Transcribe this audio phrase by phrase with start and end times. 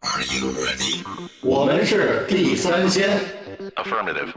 [0.00, 1.04] Are you ready？
[1.42, 3.18] 我们是地三鲜。
[3.76, 4.32] Affirmative.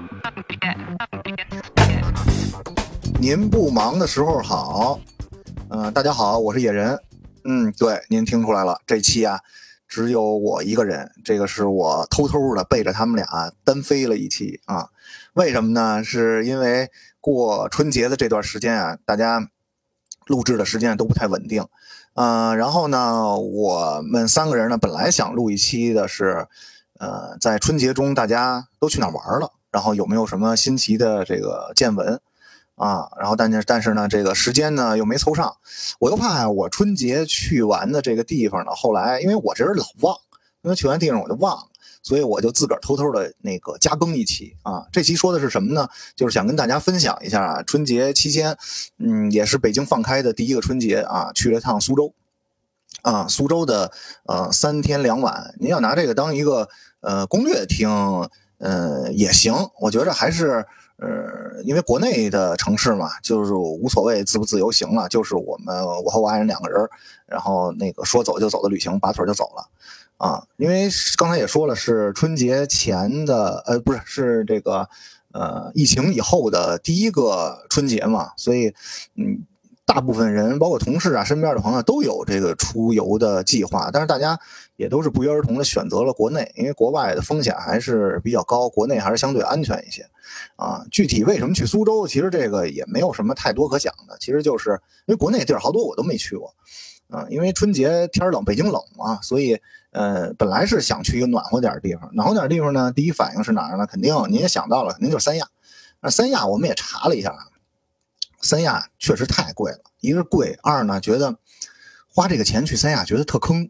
[3.20, 5.00] 您不忙的时候好，
[5.70, 6.98] 嗯、大家好，我是野人。
[7.44, 9.40] 嗯，对，您听出来了，这期啊，
[9.88, 14.90] 只有我一个人，这个是我偷偷的背着他们俩单飞了一期啊。
[15.34, 16.04] 为什么呢？
[16.04, 16.90] 是因为
[17.20, 19.50] 过春节的这段时间啊，大家
[20.26, 21.66] 录制的时间都不太稳定。
[22.20, 26.46] 呃，然后呢，我们三个人呢，本来想录一期的是，
[27.00, 32.20] 呃，在春节中大家都去哪玩了，然后有没有什么新奇的这个见闻。
[32.76, 35.56] 啊，然后但是但是呢，这个时间呢又没凑上，
[36.00, 40.18] 我又怕，我春节去完的这个地方呢，后来因为我这人老忘，
[40.62, 41.68] 因为去完地方我就忘了，
[42.02, 44.86] 所以我就自个儿偷偷的那个加更一期啊。
[44.92, 45.88] 这期说的是什么呢？
[46.16, 48.58] 就是想跟大家分享一下啊，春节期间，
[48.98, 52.14] 嗯，也是北京放开的第一个春节啊，去了趟苏州，
[53.02, 53.92] 啊，苏州的
[54.26, 56.68] 呃三天两晚，您要拿这个当一个
[57.02, 57.90] 呃攻略听，
[58.60, 60.66] 呃也行，我觉着还是。
[61.02, 66.86] 呃，因为国内的城市嘛，就是无所谓自不自由行了，就是我们我和我爱人两个人，
[67.26, 69.66] 然后那个说走就走的旅行，拔腿就走了，
[70.20, 74.88] 啊，因为刚才也说了，是春节前的，呃，不是，是这个
[75.32, 78.68] 呃疫情以后的第一个春节嘛，所以
[79.16, 79.48] 嗯，
[79.86, 84.38] 大部分人包括同事啊、身边的朋友都有这个出游的计划，但是大家
[84.76, 90.06] 也都是不约而同的选择了国内，因为国外的风险还是比较高，国内还是相对安全一些。
[90.58, 94.18] 啊，具体为什么去苏州，其实这个也没有什么太多可讲的。
[94.20, 94.72] 其实就是
[95.06, 96.54] 因为国内地儿好多我都没去过，
[97.08, 99.58] 啊，因为春节天冷，北京冷嘛，所以
[99.92, 102.10] 呃，本来是想去一个暖和点的地方。
[102.14, 103.86] 暖和点的地方呢，第一反应是哪儿呢？
[103.86, 105.48] 肯定您也想到了，肯定就是三亚。
[106.02, 107.36] 那三亚我们也查了一下，
[108.42, 109.80] 三亚确实太贵了。
[110.00, 111.38] 一个是贵，二呢觉得
[112.08, 113.70] 花这个钱去三亚觉得特坑。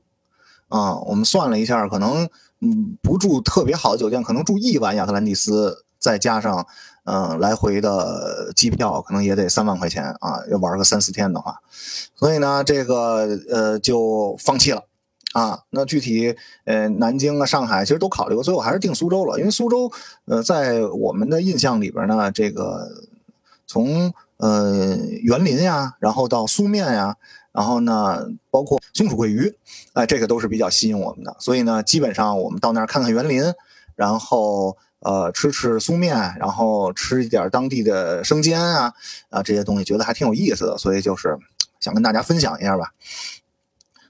[0.68, 5.86] 啊，我们算了一下，可能嗯不住特别好的酒店，可能住一晚亚特兰蒂斯。
[6.00, 6.66] 再加上，
[7.04, 11.60] 嗯、来回的机票可能也得三万块钱啊，要玩个三四天的话，
[12.16, 14.82] 所以呢，这个呃就放弃了
[15.34, 15.60] 啊。
[15.70, 16.36] 那具体
[16.66, 19.92] 呃南京啊、上海其实都考虑过，所以我还是定苏州了，因为苏州
[20.26, 22.88] 呃在我们的印象里边呢，这个
[23.68, 27.16] 从呃园林呀，然后到苏面呀，
[27.52, 29.56] 然后呢包括松鼠桂鱼，
[29.94, 31.36] 哎、这个都是比较吸引我们的。
[31.40, 33.44] 所以呢，基本上我们到那儿看看园林，
[33.96, 34.78] 然后。
[35.02, 38.94] 呃，吃吃苏面，然后吃一点当地的生煎啊，
[39.30, 41.38] 啊这些东西，觉得还挺有意思的，所以就是
[41.80, 42.92] 想跟大家分享一下吧。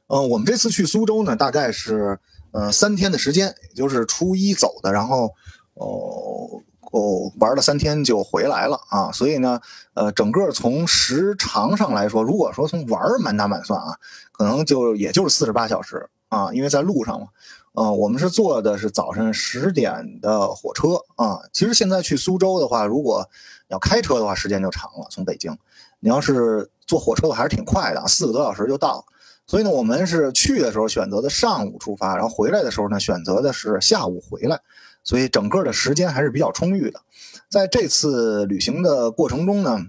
[0.09, 2.19] 嗯、呃，我们这次去苏州呢，大概是
[2.51, 5.33] 呃三天的时间，也就是初一走的，然后
[5.75, 6.61] 哦
[6.91, 9.61] 哦玩了三天就回来了啊，所以呢，
[9.93, 13.95] 呃，整个从时长上来说，如果说从玩满打满算啊，
[14.31, 17.27] 可能就也就是四十八小时啊，因为在路上嘛。
[17.73, 21.39] 呃，我们是坐的是早上十点的火车啊。
[21.53, 23.29] 其实现在去苏州的话，如果
[23.67, 25.07] 要开车的话，时间就长了。
[25.11, 25.55] 从北京，
[25.99, 29.05] 你要是坐火车的，还是挺快的，四个多小时就到。
[29.49, 34.61] 所以呢，我们是去的时候选择的上午出发，然后回来的时候呢，选择的是下午回来。
[35.03, 37.01] 所以整个的时间还是比较充裕的。
[37.49, 39.87] 在这次旅行的过程中呢，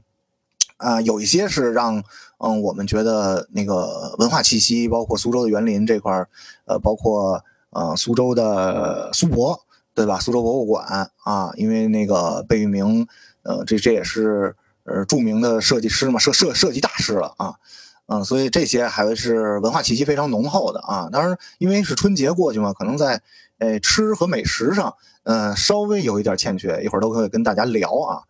[0.78, 2.02] 啊、有一些是让
[2.38, 6.28] 嗯我们觉得那个文化气息，包括苏州的园林这块儿
[6.64, 7.44] 呃，包括。
[7.72, 9.56] 呃，苏州的苏博，
[9.94, 10.18] 对吧？
[10.18, 13.06] 苏州博物馆啊，因为那个贝聿铭，
[13.44, 17.54] 呃，这这也是呃著名的设计师嘛，设设设计大师了啊，
[18.12, 21.08] 嗯、所以这些还是文化气息非常浓厚的啊。
[21.12, 23.22] 当然，因为是春节过去嘛，可能在
[23.58, 28.22] 呃吃和美食上，呃，稍微有一点欠缺，一会儿都可以跟大家聊啊。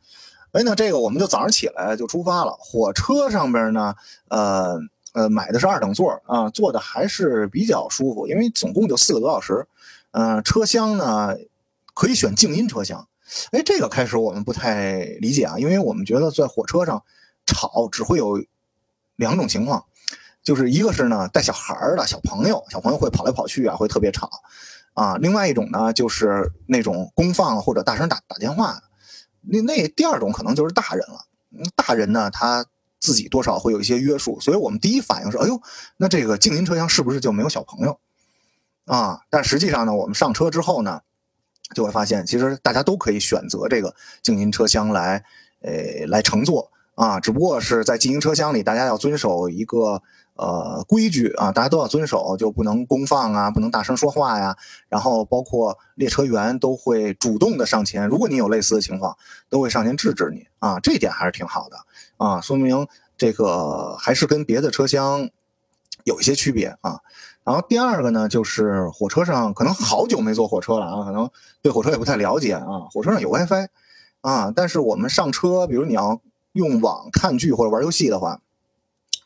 [0.52, 3.94] 哎，那这个我们就早上起来就出发了，火车上边呢，
[4.28, 4.78] 呃。
[5.12, 9.66] 呃，买的是二等座啊，坐的还是比较舒服，因为总共就四个多小时。
[10.12, 11.34] 呃，车厢呢
[11.94, 13.08] 可以选静音车厢。
[13.50, 17.02] 哎，这个开始我们不太理解啊，因为我们觉得在火车上
[17.44, 18.41] 吵只会有
[19.20, 19.84] 两种情况，
[20.42, 24.28] 就是一个是呢带小孩的小朋友，小朋友会跑来跑去啊，会特别吵
[24.94, 25.16] 啊。
[25.18, 28.83] 另外一种呢就是那种公放或者大声打打电话。
[29.42, 31.21] 那那第二种可能就是大人了，
[31.77, 32.66] 大人呢他。
[33.03, 35.59] 自己多少会有一些约束，所以我们第一反应是：哎呦，
[35.97, 37.98] 那这个静音车厢是不是就没有小朋友
[38.84, 39.22] 啊？
[39.30, 41.00] 但实际上呢，我们上车之后呢，
[41.74, 45.24] 就会发现，其实大家都可以选择这个静音车厢来，
[45.62, 47.18] 呃，来乘坐啊。
[47.18, 50.02] 只不过是在静音车厢里，大家要遵守一个
[50.34, 54.56] 呃规矩啊，大家都要遵守，就不能公放啊，不能大声说话呀。
[54.88, 59.16] 然后包括列车员都会主动的上前，如果你有类似的情况，
[59.48, 60.78] 都会上前制止你啊。
[60.80, 61.76] 这一点还是挺好的。
[62.18, 62.86] 啊，说明
[63.16, 65.30] 这个还是跟别的车厢
[66.04, 67.00] 有一些区别啊。
[67.42, 71.28] 然后第二个呢，就是火车上可能好久没坐火车了啊，可能
[71.62, 72.86] 对火车也不太了解啊。
[72.92, 73.68] 火车上有 WiFi
[74.20, 76.20] 啊，但是我们上车，比如你要
[76.52, 78.41] 用网看剧或者玩游戏的话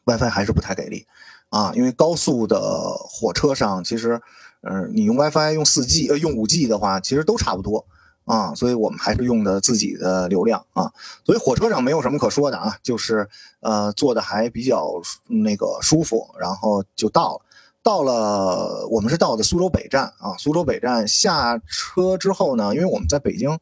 [0.04, 1.06] ，WiFi 还是不太给力
[1.48, 1.72] 啊。
[1.74, 2.60] 因为高速的
[3.08, 4.20] 火车上，其实，
[4.62, 7.86] 嗯，你用 WiFi 用四 G 呃用五 G 的话，其实都差不多
[8.24, 8.54] 啊。
[8.54, 10.92] 所以我们还是用的自己的流量啊。
[11.24, 13.28] 所以火车上没有什么可说的啊，就是
[13.60, 17.40] 呃坐的还比较那个舒服，然后就到了。
[17.82, 20.34] 到了，我们是到的苏州北站啊。
[20.38, 23.58] 苏州北站下车之后呢，因为我们在北京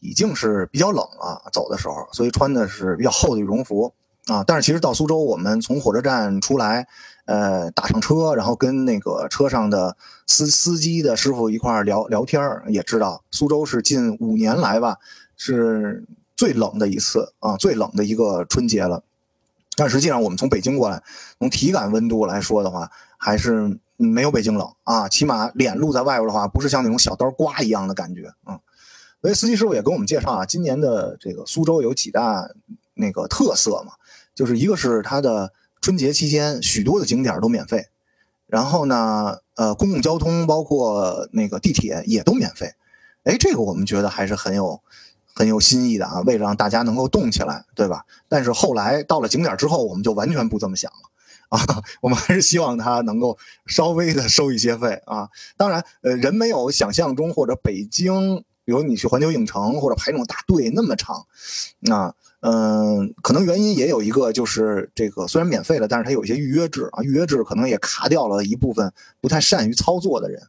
[0.00, 3.92] 已经是比较冷了，走的时候，所以穿的是比较厚的羽绒服
[4.26, 4.42] 啊。
[4.46, 6.86] 但是其实到苏州，我们从火车站出来，
[7.26, 14.96] 呃，打上车，然后跟那个车上的司司机的师傅一块聊聊天儿也知道苏州是近五年来吧，
[15.36, 16.04] 是
[16.36, 19.02] 最冷的一次啊，最冷的一个春节了。
[19.76, 21.02] 但实际上，我们从北京过来，
[21.38, 25.08] 从体感温度来说的话，还是没有北京冷啊。
[25.08, 28.58] 起码脸露在外边的话，不是像那种小刀刮一样的感觉啊。
[29.20, 32.48] 所以司机师傅也跟我们介绍啊，今年的这个苏州有几大
[32.94, 33.92] 那个特色嘛，
[34.34, 37.86] 就是一个是它的春节期间许多的景点都免费，
[38.46, 42.72] 然后呢，呃，公共交通包括那个地铁也都免费。
[43.24, 44.80] 哎，这个我们觉得还是很有。
[45.32, 48.04] 很有新意的啊，为了让大家能够动起来，对吧？
[48.28, 55.30] 但是后来到了景点之后，我们就完全不这么想了啊，我们还是希望它能够稍微的收一些费啊。
[55.56, 61.26] 当然，呃，人没有想象中或者北京，比如你去环球影城或者排那种大队那么长，
[61.90, 70.40] 啊，嗯，可能原因也有一个，就是这个虽然免费了，但是它有一些预约制啊，预约制可能也卡掉了一部分不太善于操作的人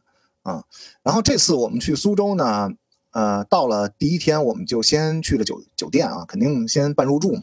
[0.44, 0.62] 啊。
[1.02, 2.70] 然后这次我们去苏州呢。
[3.14, 7.42] 呃，到了第一天，我们就先去了酒酒店啊，肯定先办入住嘛。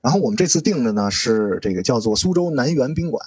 [0.00, 3.22] 然后我们这次订的呢是这个叫做苏州南园宾馆。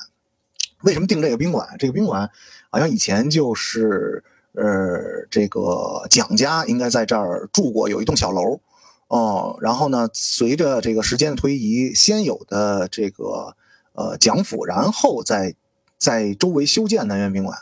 [0.81, 1.75] 为什么订这个宾馆？
[1.77, 2.27] 这个宾馆
[2.71, 4.23] 好像以前就是
[4.55, 8.59] 呃这个蒋家应该在这儿住过，有一栋小楼
[9.07, 9.57] 哦。
[9.61, 13.55] 然后呢，随着这个时间的推移，先有的这个
[13.93, 15.55] 呃蒋府，然后再
[15.97, 17.57] 在周围修建南园宾馆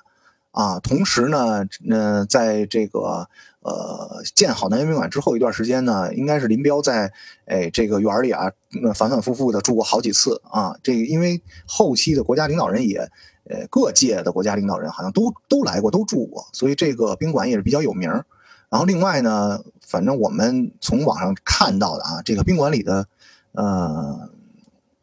[0.51, 0.79] 啊。
[0.79, 3.27] 同时呢，呃，在这个。
[3.65, 7.09] 呃，建好南园宾馆之后一段时间呢，应该是林彪在
[7.45, 8.51] 哎这个园里啊，
[8.93, 10.75] 反反复复的住过好几次啊。
[10.83, 13.09] 这因为后期的国家领导人也，
[13.49, 18.09] 呃，各界的国家领导人好像都都来过，都住过，所以这个宾馆也是比较有名。
[18.69, 23.07] 然后另外呢，反正我们从网上看到的啊，这个宾馆里的
[23.51, 24.29] 呃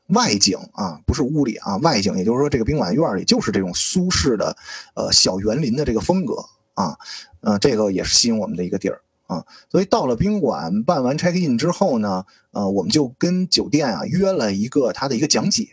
[0.08, 4.56] 外景啊，不是屋里啊，外景，也就是说这个宾馆院里就是这种苏式的
[4.94, 6.34] 呃小园林的这个风格。
[6.74, 6.96] 啊，
[7.40, 15.68] 呃，这个也是吸引我们的一个地儿啊，所以到了宾馆办完 check in 之后呢，呃，我们就跟酒店啊约了一个他的一个讲解，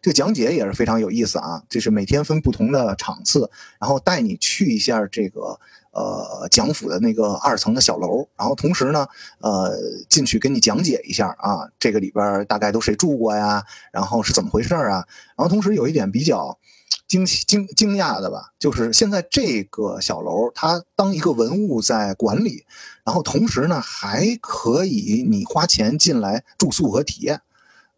[0.00, 5.58] 这个讲解也是非常有意思啊，就是每天分不同的场次，然后带你去一下这个
[5.90, 9.04] 呃蒋府的那个二层的小楼，然后同时呢，
[9.40, 9.76] 呃，
[10.08, 15.04] 进去跟你讲解一下啊，这个里边大概都谁住过呀，然后是怎么回事啊，
[15.36, 16.56] 然后同时有一点比较。
[17.06, 22.64] 惊喜惊惊讶的吧，就是现在这个小楼，它当一个文物在管理，
[23.04, 27.40] 然后同时呢，还可以你花钱进来住宿和体验，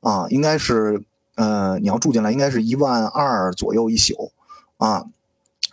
[0.01, 1.03] 啊，应该是，
[1.35, 4.33] 呃，你要住进来，应该是一万二左右一宿，
[4.79, 5.05] 啊，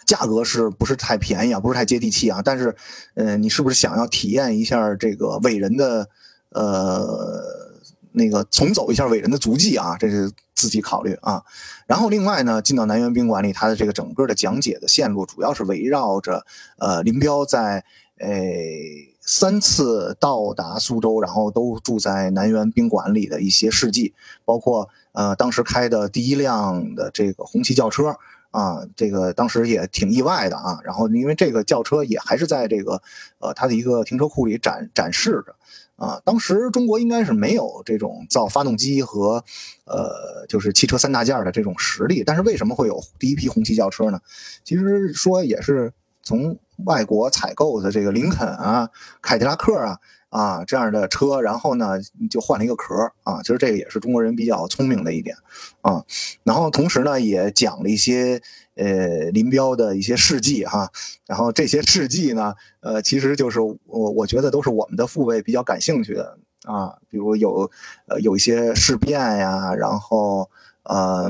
[0.06, 1.60] 价格是不是太便宜啊？
[1.60, 2.42] 不是太接地气啊？
[2.44, 2.76] 但是，
[3.14, 6.10] 呃，你是不是想要体验一下这个伟人的，
[6.50, 7.69] 呃？
[8.12, 11.44] 那个重走一下伟人的足迹啊，这是自己考虑啊。
[11.86, 16.46] 然后另外呢，进到南园宾馆里，它的这个整个的讲解的线路主要是围绕着
[16.78, 17.84] 呃林彪在
[18.18, 24.14] 诶三次到达苏州，然后都住在南园宾馆里的一些事迹，
[24.44, 28.16] 包括呃当时开的第一辆的这个红旗轿车
[28.52, 30.80] 啊，这个当时也挺意外的啊。
[30.84, 33.02] 然后因为这个轿车也还是在这个
[33.38, 35.56] 呃它的一个停车库里展展示着。
[36.00, 39.44] 啊，当时中国应该是没有这种造发动机和，
[39.86, 42.24] 呃，就是汽车三大件的这种实力。
[42.24, 44.20] 但是为什么会有第一批红旗轿车呢？
[44.64, 45.92] 其实说也是
[46.24, 48.90] 从外国采购的这个林肯啊、
[49.22, 51.96] 凯迪拉克啊啊这样的车，然后呢
[52.30, 53.42] 就换了一个壳啊。
[53.42, 55.36] 其实这个也是中国人比较聪明的一点
[55.82, 56.04] 啊。
[56.44, 58.42] 然后同时呢也讲了一些。
[58.76, 60.90] 呃，林彪的一些事迹哈，
[61.28, 67.70] 然后这些事迹呢，呃，其实就是我我觉得都是我们的父辈比较感兴趣的啊，比如有
[68.08, 70.50] 呃有一些事变呀，然后
[70.84, 71.30] 呃，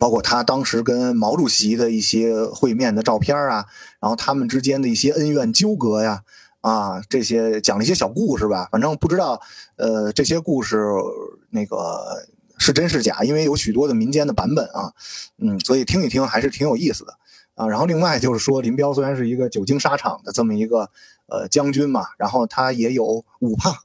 [0.00, 3.66] 包括他当时跟毛主席的一些会面的照片啊，
[4.00, 6.24] 然后他们之间的一些恩怨纠葛呀，
[6.60, 9.40] 啊，这些讲了一些小故事吧，反正不知道
[9.76, 10.76] 呃这些故事
[11.50, 12.26] 那个。
[12.60, 14.92] 是真是假，因为有许多的民间的版本啊，
[15.40, 17.16] 嗯，所以听一听还是挺有意思的
[17.54, 17.68] 啊。
[17.68, 20.90] 然后另外就是说，林彪虽然是一个久经沙场的这么一个
[21.28, 23.80] 呃将军嘛，然后他也有五怕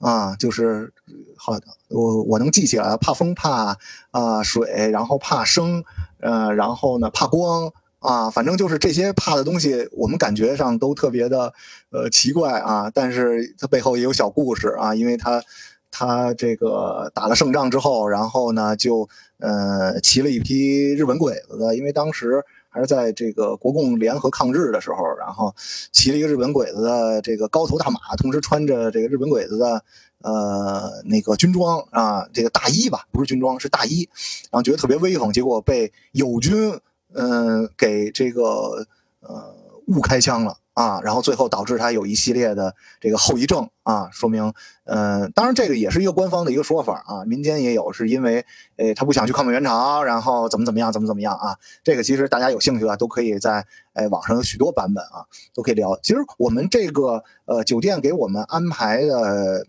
[0.00, 0.92] 啊，就是
[1.36, 3.78] 好的，我我能记起来，怕风，怕
[4.10, 5.84] 啊水，然后怕生，
[6.18, 7.72] 呃，然后呢怕光。
[7.98, 11.52] 啊，反正就是这些怕的东西，我们感觉上都特别的，
[11.90, 12.90] 呃，奇怪啊。
[12.92, 15.42] 但是它背后也有小故事啊，因为他，
[15.90, 25.52] 他这个打了胜仗之后，然后呢，就呃骑了一批日本鬼子的，因为当时还是在这个国共联合抗日的时候，然后
[25.90, 29.82] 骑了一个日本鬼子的这个高头大马，同时穿着这个日本鬼子的
[30.22, 34.08] 呃那个军装啊，这个大衣吧，不是军装，是大衣，
[34.50, 36.78] 然后觉得特别威风，结果被友军。
[37.14, 38.86] 嗯，给这个
[39.20, 39.54] 呃
[39.86, 44.52] 误开枪了啊，然后最后导致他有一系列的这个后遗症啊，说明
[44.84, 48.44] 呃，当然这个也是一个官方的一个说法啊，民间也有是因为
[48.76, 55.98] 诶他不想去抗美援朝，然后怎么怎么样，怎么怎么样啊，这个其实大家有兴趣啊，都可以在诶网上有许多版本啊，都可以聊。
[56.02, 59.66] 其实我们这个呃酒店给我们安排的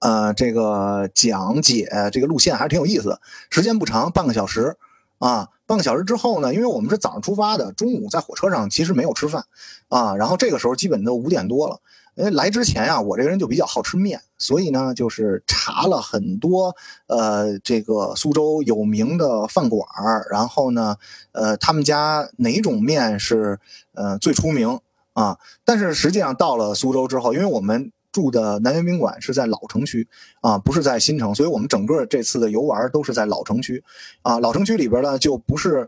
[0.00, 3.20] 呃这个讲解这个路线还是挺有意思的，
[3.50, 4.76] 时间不长，半个小时
[5.18, 5.50] 啊。
[5.66, 9.44] 半个小时之后呢，因为我们是早上出发的，中午在火车上其实没有吃饭，
[9.88, 11.80] 啊，然后这个时候基本都五点多了。
[12.14, 16.74] 因为来之前呀，我这个人就比较好吃面，所以呢，就是查了很多
[17.08, 19.86] 呃这个苏州有名的饭馆
[20.30, 20.96] 然后呢，
[21.32, 23.58] 呃他们家哪种面是
[23.92, 24.78] 呃最出名
[25.12, 25.36] 啊？
[25.64, 27.92] 但是实际上到了苏州之后，因为我们。
[28.16, 30.08] 住的南园宾馆是在老城区
[30.40, 33.84] 啊，不是在新城，所以我们整个这次的游玩都是在老城区
[34.22, 34.40] 啊。
[34.40, 35.86] 老城区里边呢，就不是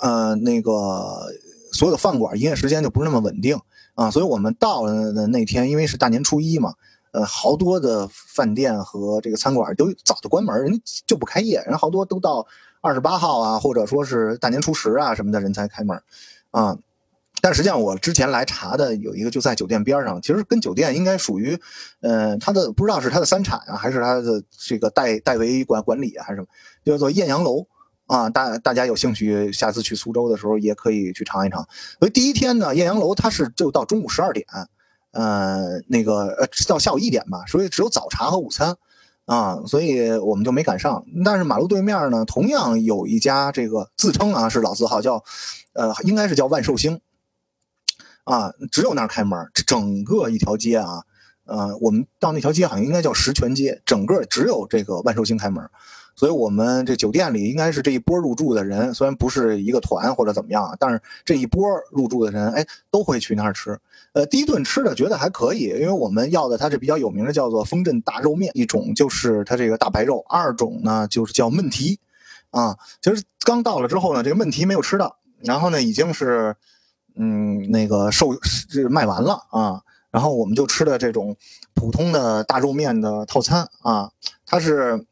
[0.00, 1.28] 呃那个
[1.72, 3.56] 所有的饭馆营业时间就不是那么稳定
[3.94, 6.74] 啊，所以我们到了的那天，因为是大年初一嘛，
[7.12, 12.44] 呃，好多的饭店和这个餐馆都早就关门，人就不开业，人好多都到
[12.80, 16.02] 二十八号啊，或者说是大年初十啊什么的人才开门
[16.50, 16.76] 啊。
[17.44, 21.58] 但实际上，我之前来查的有一个就在酒店边上，其实跟酒店应该属于，
[22.00, 26.46] 呃，它的不知道是它的三产啊，还是它的这个代代为管管理啊，还是什么，
[26.84, 27.66] 叫做艳阳楼
[28.06, 28.30] 啊。
[28.30, 31.66] 大大家有兴趣，下次去苏州的时候也可以去尝一尝。
[31.98, 34.46] 所以第一天呢，艳阳楼它是就到中午十二点，
[35.10, 38.76] 呃，那个呃到下午一点吧，所以只有早茶和午餐
[39.26, 41.04] 啊，所以我们就没赶上。
[41.24, 45.24] 但是马路对面呢，同样有一家这个自称啊是老字号，叫
[45.72, 47.00] 呃应该是叫万寿星。
[48.24, 51.02] 啊，只有那儿开门，整个一条街啊，
[51.44, 55.68] 呃，我们到那条街好像应该叫石泉街，整个只有这个万寿星开门，
[56.14, 63.76] 所以我们这酒店里应该是这一波入住的人，虽然不是一个团或者怎么样，但是这一波入住的人，哎，都会去那儿吃。
[64.12, 71.98] 呃，第一顿吃的觉得还可以，因为我们要的它这比较有名的叫做丰镇大肉面，一种就是它这个大白肉，二种呢就是叫焖蹄，
[72.50, 76.54] 啊，其实刚到了之后呢，这个焖蹄没有吃到，然后呢已经是。
[77.16, 81.36] 嗯，那个售是卖完了啊，然后我们就吃的这种
[81.74, 84.10] 普通的大肉面的套餐啊，
[84.46, 85.06] 它是，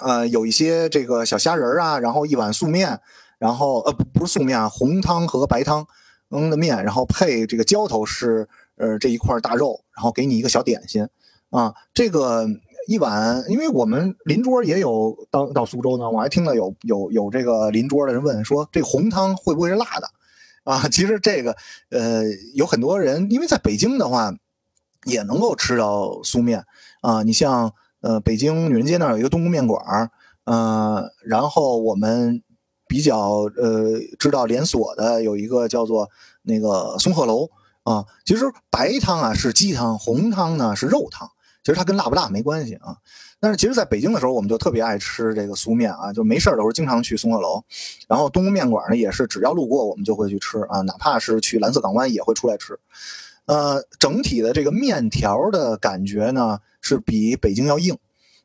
[0.00, 3.00] 呃，有一些这个小虾仁啊，然后一碗素面，
[3.38, 5.86] 然后呃不不是素面啊，红汤和白汤
[6.30, 11.08] 嗯的面，然后配这个浇头是呃这一块大肉，然后给你一个小点心
[11.50, 12.46] 啊，这个
[12.88, 20.08] 一碗，因为我们邻桌也有到到苏州呢，我还听到有有有这个邻桌的人问说，这红汤会不会是辣的？
[20.64, 21.56] 啊，其实这个，
[21.90, 22.22] 呃，
[22.54, 24.34] 有很多人，因为在北京的话，
[25.04, 26.64] 也能够吃到酥面
[27.00, 27.22] 啊。
[27.22, 30.10] 你像，呃，北京女人街那儿有一个东宫面馆儿，
[30.44, 32.42] 呃，然后我们
[32.86, 36.08] 比较呃知道连锁的有一个叫做
[36.42, 37.48] 那个松鹤楼
[37.84, 38.04] 啊。
[38.24, 41.30] 其实白汤啊是鸡汤，红汤呢是肉汤，
[41.68, 42.96] 其实它跟辣不辣没关系啊。
[43.38, 47.62] 但是其实，在北京的时候，我们就特别爱吃这个酥面啊，就没事儿的时候经常去松鹤楼，
[48.08, 52.78] 然后东宫面馆呢，也是只要路过我们就会去吃啊，哪怕是去蓝色港湾也会出来吃。
[53.44, 57.94] 呃，整体的这个面条的感觉呢，是比北京要硬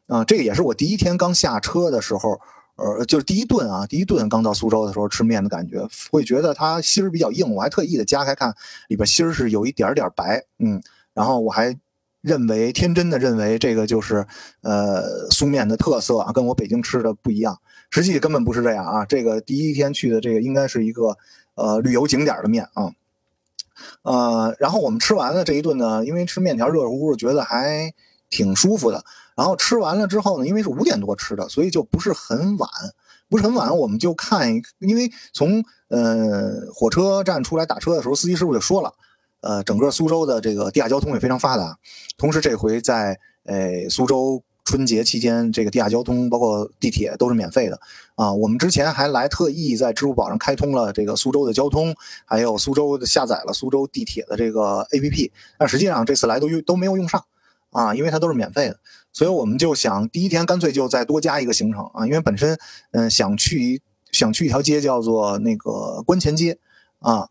[0.07, 2.37] 啊，这个也是我第一天刚下车的时候，
[2.75, 8.53] 呃，就是第一顿啊，第一顿刚到苏州的时候吃面的感觉，会觉得它芯儿比较硬，我还特意的夹开看，
[8.89, 11.79] 里边芯儿是有一点点白，嗯，然后我还。
[12.23, 14.25] 认为天真的认为这个就是，
[14.61, 17.59] 呃，苏面的特色啊，跟我北京吃的不一样。
[17.89, 19.05] 实际根本不是这样啊。
[19.05, 21.17] 这个第一天去的这个应该是一个，
[21.55, 22.93] 呃，旅游景点的面啊。
[24.03, 27.93] 呃，然后我们吃完了这一顿呢，因为吃面条热乎乎，觉得还
[28.29, 29.03] 挺舒服的。
[29.35, 32.69] 然后吃完了之后呢，因为是五点多吃的，所以就不是很晚，
[33.27, 34.49] 不是很晚，我们就看，
[34.79, 38.93] 因为从呃火车站出来打车的时候，司机师傅就说了。
[39.43, 41.77] 呃，整个苏州的这个地下交通也非常发达，
[42.17, 47.77] 同时这回在呃苏州春节期间这个地下交通包括地铁都是免费的
[48.15, 48.31] 啊。
[48.31, 57.21] 我们之前还来特意在支付宝上开通了这个苏州的交通，还有苏州的下载了苏州地铁的这个 APP，但实际上这次来都用都没有用上
[57.71, 58.79] 啊，因为它都是免费的。
[59.11, 62.57] 所以我们就想第一天干脆就再多加一个行程啊，因为本身
[62.91, 63.81] 嗯想去
[64.13, 66.57] 想去一条街叫做那个观前街
[66.99, 67.27] 啊。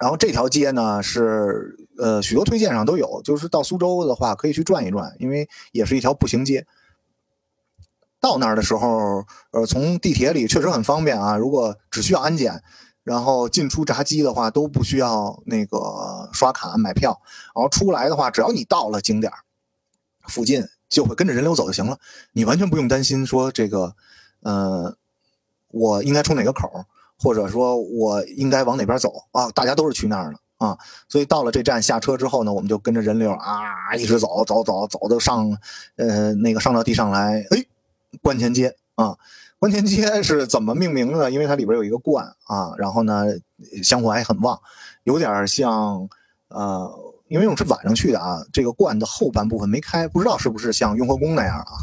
[0.00, 6.66] 然后这条街呢是呃许多推荐上都有，就是到苏州的话可以去转一转，因为也是一条步行街。
[8.20, 11.36] 到那儿的时候，呃，从地铁里确实很方便啊。
[11.36, 12.62] 如果只需要安检，
[13.04, 17.20] 然后进出闸机的话都不需要那个刷卡买票。
[17.54, 19.32] 然后出来的话，只要你到了景点
[20.26, 21.98] 附近，就会跟着人流走就行了，
[22.32, 23.94] 你完全不用担心说这个，
[24.40, 24.96] 呃，
[25.68, 26.86] 我应该出哪个口。
[27.20, 29.50] 或者说我应该往哪边走啊？
[29.50, 35.56] 大家都是去那儿的啊，所以到了这站下车之后呢，我们就跟着人流啊一直走走走走到上，
[35.96, 37.64] 呃那个上到地上来，哎，
[38.22, 39.16] 观前街啊，
[39.58, 41.30] 观前街是怎么命名的？
[41.30, 43.24] 因为它里边有一个观啊，然后呢
[43.82, 44.60] 香火还很旺，
[45.04, 46.08] 有点像
[46.48, 46.92] 呃，
[47.28, 51.82] 因为我们是晚上去的啊，这个观的后半部分没开，不知道是不是像雍和宫那样啊。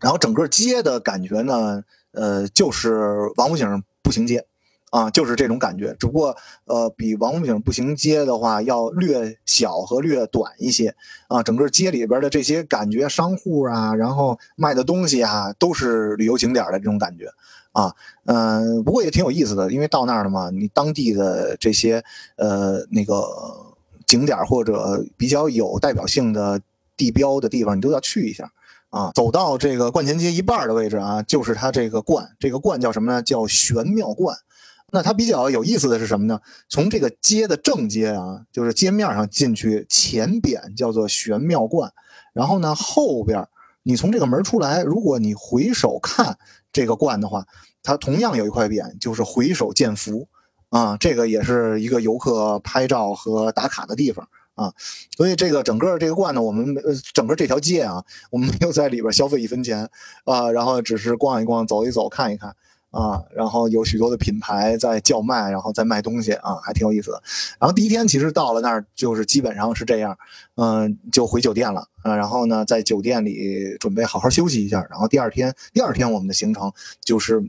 [0.00, 3.82] 然后整个街的感觉呢，呃，就是王府井。
[4.06, 4.46] 步行街，
[4.90, 6.36] 啊，就是这种感觉，只不过
[6.66, 10.94] 呃，比王府井步行街的话要略小和略短一些，
[11.26, 17.28] 啊，整个街里边的这些感觉，商户啊，然后卖的东西啊，都是旅游景点的这种感觉，
[17.72, 17.92] 啊，
[18.26, 22.00] 嗯，不过也挺有意思的，因为到那儿了嘛，你当地的这些
[22.36, 23.26] 呃那个
[24.06, 26.60] 景点或者比较有代表性的
[26.96, 28.48] 地标的地方，你都要去一下。
[28.90, 33.22] 啊，走到这个观前街一半的位置啊，就是它这个观，这个观叫什么呢？
[33.22, 34.36] 叫玄妙观。
[34.92, 36.40] 那它比较有意思的是什么呢？
[36.68, 41.92] 从这个街的正街啊，就是街面上进去，前匾叫做玄妙观，
[42.32, 43.46] 然后呢后边
[43.82, 46.38] 你从这个门出来，如果你回首看
[46.72, 47.44] 这个观的话，
[47.82, 50.28] 它同样有一块匾，就是回首见福
[50.70, 54.28] 啊，这个也是一个游客拍照和打卡的地方。
[54.56, 54.72] 啊，
[55.14, 56.74] 所以这个整个这个罐呢，我们
[57.12, 59.88] 整个这条街啊，我们没有在里边消费一分钱
[60.24, 62.56] 啊，然后只是逛一逛、走一走、看一看
[62.90, 67.22] 啊，然后有许多的品牌在叫卖，然后在卖东西啊，还挺有意思的。
[67.58, 70.16] 然后第一天其实到了那儿就是基本上是这样，
[70.54, 77.46] 嗯，就回酒店了啊，然后呢在酒店里准备好好休息一下，然后第二天第二天我们的行程就是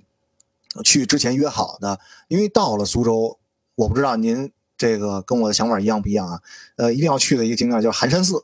[0.84, 3.40] 去之前约好的，因为到了苏州，
[3.76, 4.52] 我不知道您。
[4.78, 6.40] 这个跟我的想法一样不一样啊？
[6.76, 8.44] 呃，一定要去的一个景点叫寒山寺，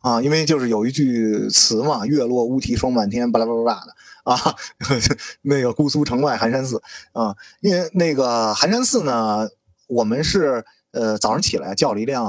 [0.00, 4.56] 啊，因为就是有一句词嘛，“月落乌啼霜满天”，巴拉巴拉巴拉的啊。
[5.42, 9.48] 那个姑苏城外寒山寺啊，因为那个寒山寺呢，
[9.86, 12.24] 我们是呃早上起来叫了一辆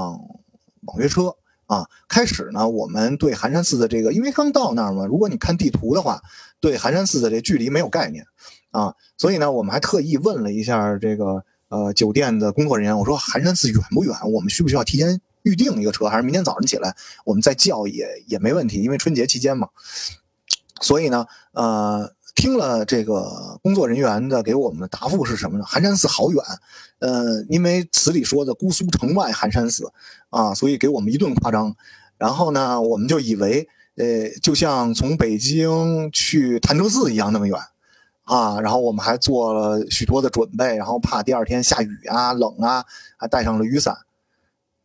[0.81, 1.35] 网约车
[1.65, 1.87] 啊。
[2.07, 6.21] 开始呢，我们对寒山寺的这个，因为刚到那儿嘛，如果你看地图的话，
[6.59, 8.27] 对寒山寺的这距离没有概念
[8.69, 11.43] 啊，所以呢，我们还特意问了一下这个。
[11.69, 14.13] 呃，酒店的工作人员，我说寒山寺远不远？
[14.31, 16.07] 我们需不需要提前预定一个车？
[16.07, 18.81] 还是明天早上起来我们再叫也也没问题？
[18.81, 19.69] 因为春节期间嘛。
[20.81, 25.63] 所以呢，呃，听了这个工作人员的给我们的答复是什么呢？
[25.65, 26.43] 寒山寺好远，
[26.99, 29.91] 呃，因为词里说的姑苏城外寒山寺
[30.29, 31.75] 啊，所以给我们一顿夸张。
[32.17, 37.57] 然后呢，我们就以为，呃，就像从北京去潭柘寺一样那么远。
[38.29, 42.85] 啊，然后我们还做了许多的准备，然后怕第二天下雨啊、冷啊，
[43.17, 43.97] 还带上了雨伞。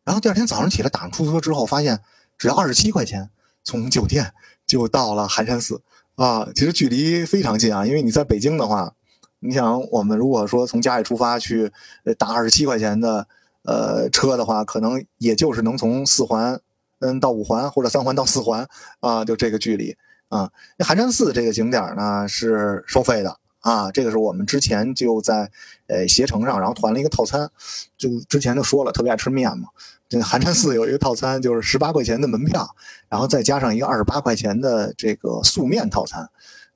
[0.03, 2.01] 然后第二天早上起来打上出租车之后，发现
[2.39, 3.29] 只要二十七块钱，
[3.63, 4.33] 从酒店
[4.67, 5.83] 就到了寒山寺
[6.15, 6.49] 啊。
[6.55, 8.95] 其实距离非常近啊，因为你在北京的话，
[9.41, 11.71] 你想我们如果说从家里出发去
[12.17, 13.29] 打二十七块钱的
[13.65, 16.59] 呃车的话，可能也就是能从四环
[17.01, 18.67] 嗯到五环或者三环到四环
[19.01, 19.95] 啊，就这个距离。
[20.35, 25.49] 啊，那寒山寺这个景点呢是收费的啊，这个是我们之前就在
[25.87, 27.49] 呃携程上，然后团了一个套餐，
[27.97, 29.69] 就之前就说了，特别爱吃面嘛。
[30.09, 32.69] 这寒山寺有一个套餐，就是十八块钱的门票，
[33.09, 36.29] 然后再加上一个二十八块钱的这个素面套餐，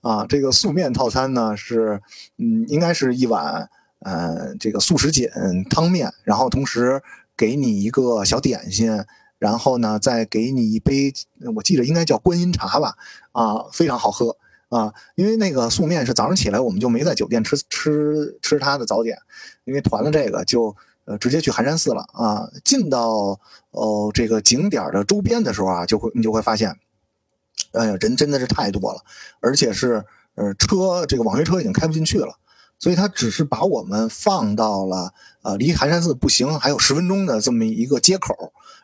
[0.02, 2.00] 啊，这个素面套餐呢是，
[2.36, 3.68] 嗯，应该是一碗
[4.02, 5.28] 呃这个素食锦
[5.68, 7.02] 汤面，然后同时
[7.36, 9.04] 给你一个小点心。
[9.38, 11.12] 然后呢，再给你一杯，
[11.55, 12.96] 我记得应该叫观音茶吧，
[13.33, 14.37] 啊，非常好喝
[14.68, 14.92] 啊。
[15.14, 19.16] 因为那个素面是早上起来我们就没在酒店吃吃吃它的早点，
[19.64, 20.74] 因为团了这个就
[21.05, 22.51] 呃直接去寒山寺了啊。
[22.64, 23.38] 进到
[23.70, 26.77] 哦这个景点的周边的时候啊，就会你就会发现，
[27.72, 29.01] 哎呀人真的是太多了，
[29.40, 32.35] 而且是呃车这个网约车已经开不进去了，
[32.78, 35.12] 所以他只是把我们放到了
[35.42, 38.34] 呃，离寒山寺步行还有十分钟的这么一个街口，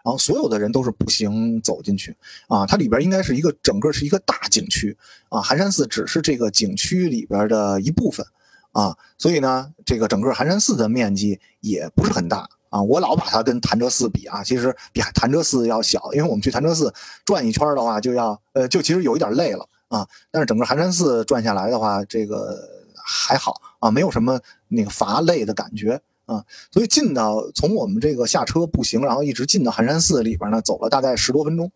[0.04, 2.16] 然后所有的人都是步行走进去
[2.48, 2.66] 啊。
[2.66, 4.96] 它里边应该是一个整个是一个大景区
[5.28, 8.24] 啊，寒山寺只是这个景区里边的一部分
[8.72, 12.82] 啊，所以呢，这个整个寒山寺的面积也不是很大啊。
[12.82, 16.92] 我老把它跟潭柘寺比啊，其实比潭柘寺要小，因为我们去潭柘寺
[17.24, 20.06] 转一圈的话，就要呃，就其实有一点累了啊。
[20.32, 22.58] 但是整个寒山寺转下来的话，这个
[23.04, 26.00] 还好啊，没有什么那个乏累的感觉。
[26.26, 31.70] 啊，所以进到从我们这个下车步行，然后一直进到寒山寺里边呢，走了大概十多分钟。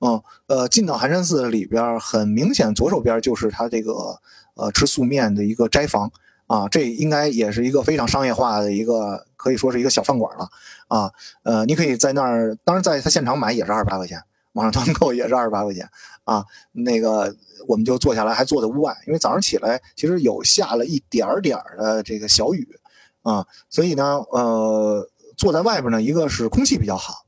[0.00, 4.20] 嗯，呃，进到寒山寺里边，很明显左手边就是他这个
[4.56, 6.12] 呃吃素面的一个斋房
[6.46, 10.50] 啊，这应该也是一个非常商业化的一个，可以说是一个小饭馆了
[10.88, 11.10] 啊。
[11.42, 14.22] 呃，你可以在那儿，当然在他现场买也是二十八块钱，
[14.54, 15.88] 网上团购也是二十八块钱
[16.24, 16.44] 啊。
[16.72, 17.36] 那个
[17.68, 22.66] 我们就坐下来，还坐在屋外，因为早上起来其实有下了一点点的这个小雨。
[23.24, 27.24] 啊，所以呢，呃，坐在外边呢，一个是空气比较好，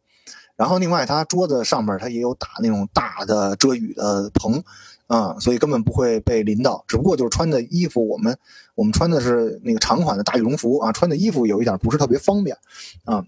[0.54, 4.62] 然后另外它桌子上面它也有打那种大的遮雨的棚，
[5.06, 8.36] 啊，所以根本不会被淋到，只不过就是穿的衣服，我们
[8.74, 12.54] 我们穿的是那个长款的大羽绒服啊，穿的衣服有一点不是特别方便，
[13.06, 13.24] 啊，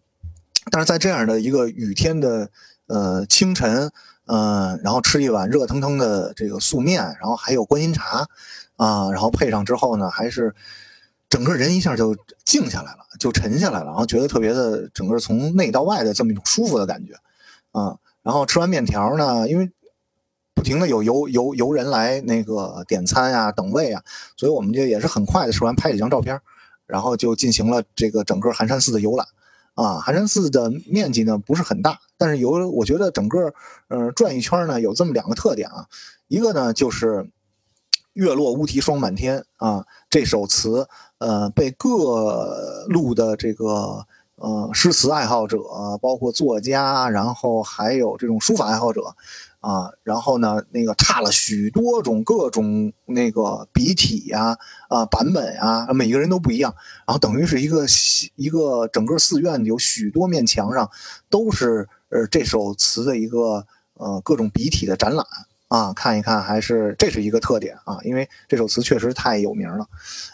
[0.70, 2.50] 但是在这样的一个雨天的
[2.88, 3.90] 呃清晨，
[4.26, 8.26] 嗯，然后吃一碗热腾腾的这个素面，然后还有观音茶，
[8.76, 10.54] 啊，然后配上之后呢，还是。
[11.30, 17.12] 整个人一下就静下来了，就沉下来了，然后觉得特别的，整个从内到外的这么一种舒服的感觉，
[17.70, 19.70] 啊，然后吃完面条呢，因为
[20.54, 24.02] 不停的有游游游人来那个点餐呀、等位啊，
[24.38, 26.40] 所以我们就也是很快的吃完，拍几张照片，
[26.86, 29.26] 然后就进行了这个整个寒山寺的游览，
[29.80, 33.54] 啊，寒山寺的面积呢不是很大，但是有我觉得整个
[33.86, 35.86] 呃转一圈呢有这么两个特点啊，
[36.26, 37.30] 一个呢就是
[38.14, 40.88] 月落乌啼霜满天啊这首词。
[41.20, 45.58] 呃，被各路的这个呃诗词爱好者，
[46.00, 49.16] 包括作家，然后还有这种书法爱好者，
[49.68, 54.56] 啊，然后呢，那个差了许多种各种那个笔体呀，
[54.88, 56.74] 啊版本呀，每个人都不一样，
[57.06, 57.84] 然后等于是一个
[58.36, 60.90] 一个整个寺院有许多面墙上
[61.28, 65.26] 都是呃这首词的一个呃各种笔体的展览。
[65.68, 69.86] 啊，看一看，还是这是一个特点啊，因为这首词确实太有名了。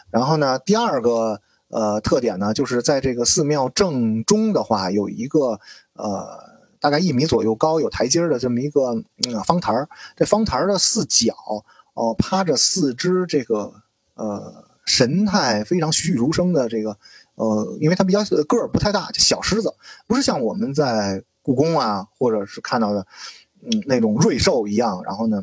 [0.09, 5.59] 然后呢，第二个呃特点呢，就是在这个寺庙正中的话，有一个
[5.94, 6.54] 呃
[6.85, 8.92] 大概一米左右高、有台阶的这么一个
[9.27, 9.73] 嗯方台。
[10.14, 11.35] 这方台的四角
[11.94, 13.73] 哦，趴着四只这个
[14.16, 16.94] 呃神态非常栩栩如生的这个
[17.37, 19.73] 呃，因为它比较个儿不太大，小狮子，
[20.07, 23.07] 不是像我们在故宫啊或者是看到的。
[23.66, 25.42] 嗯，那种瑞兽一样，然后呢，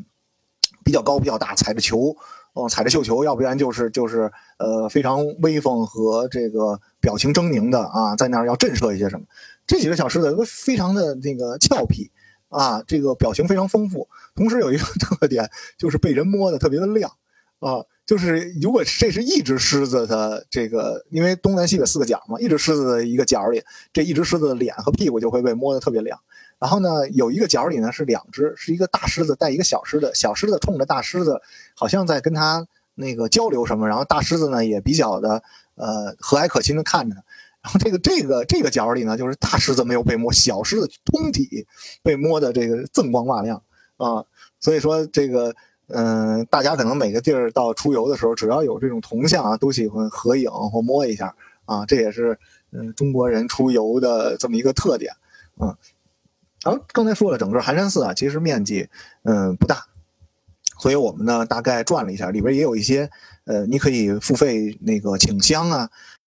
[0.83, 2.15] 比较高比较大，踩着球，
[2.53, 9.25] 哦，踩着绣球，要不然就是就是呃非常威风和这个表情狰狞的啊，在那儿要震慑一些什么。
[9.71, 12.11] 这几个小狮子都非常的那个俏皮
[12.49, 14.05] 啊，这个表情非常丰富，
[14.35, 17.09] 同时有一个 特点就是被人摸的特别的亮
[17.59, 26.19] 啊，就是如果这是一只狮子的这个，因为东南西北四个角嘛，一只狮子的一个角里，这一只狮子的脸和屁股就会被摸的特别亮。
[26.59, 31.41] 然后呢，有一个角里呢是两只，是一个大狮子带一个小狮子，小狮子冲着大狮子，
[31.75, 33.87] 好像在跟他那个交流什么。
[33.87, 35.41] 然后大狮子呢也比较的
[35.75, 37.23] 呃和蔼可亲的看着他。
[37.63, 41.67] 然后这个这个这个角里呢，就是大狮子没有被摸，小狮子通体
[42.01, 43.61] 被摸的这个锃光瓦亮
[43.97, 44.25] 啊。
[44.59, 45.53] 所以说这个
[45.87, 51.85] 嗯，大家可能每个地儿到出游的时候，只要有这种铜像啊，都喜欢合影或摸一下啊。
[51.85, 52.39] 这也是
[52.71, 55.13] 嗯中国人出游的这么一个特点
[55.61, 55.75] 嗯。
[56.63, 58.87] 然后刚才说了，整个寒山寺啊，其实面积
[59.23, 59.85] 嗯不大，
[60.79, 63.09] 所以我们呢大概转了一下，里边也有一些
[63.45, 65.89] 呃，你可以付费那个请香啊。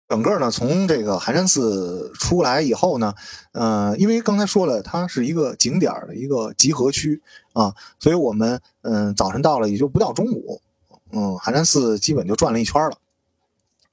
[0.09, 3.15] 整个呢从这个寒山寺出来以后呢，
[3.53, 10.61] 呃，因为刚才说了，它是一个景点的一个集合区啊，所以我们嗯早晨到了也就不到中午，
[11.13, 12.97] 嗯，寒山寺基本就转了一圈了。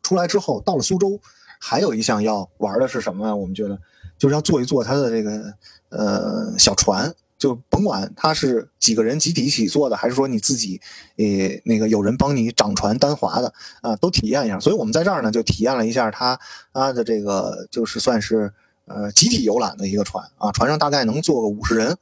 [0.02, 1.19] 出来之后到了苏州，
[1.60, 3.36] 还有一项要玩的是什么？
[3.36, 3.80] 我们觉得。
[4.15, 5.54] 就是要坐一坐他的这个
[5.89, 10.79] 呃小船，就甭管他是几个人集体一起坐的，还是说你自己，
[11.17, 11.25] 呃
[11.65, 14.58] 那个有人帮你掌船单划的啊，都体验一下。
[14.62, 16.39] 所以我们在这儿呢就体验了一下他
[16.71, 18.53] 他的这个就是算是
[18.86, 21.97] 呃集体游览的一个船啊，船上大概能坐个五十人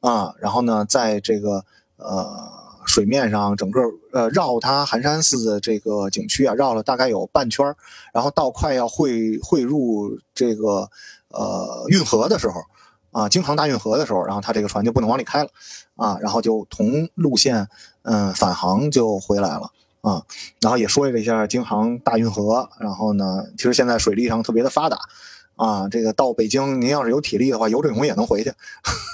[0.00, 1.62] 啊，然后呢在这个
[1.98, 2.34] 呃
[2.86, 3.82] 水面上整个
[4.14, 7.66] 呃绕它寒山寺的这个景区啊绕了大概有半圈
[8.14, 10.88] 然后到快要汇汇入这个。
[11.28, 12.62] 呃，运河的时候，
[13.16, 15.48] 啊，京杭大运河的时候，然后他这个船就不能往里开了，
[15.94, 17.66] 啊，然后就同路线，
[18.02, 19.70] 嗯，返航就回来了，
[20.02, 20.22] 啊，
[20.60, 24.98] 然后也说了一下京杭大运河，然后呢，其实现在水利上特别的发达，
[25.56, 28.52] 啊，这个到北京您要是有体力的话，游这泳也能回去，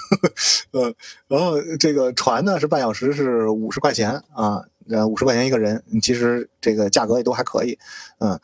[0.71, 0.93] 呃，
[1.29, 7.79] 然后这个船呢是半小时是五十块钱啊，呃五十块钱一个人，其实这个价格也都还可以，
[8.19, 8.37] 嗯，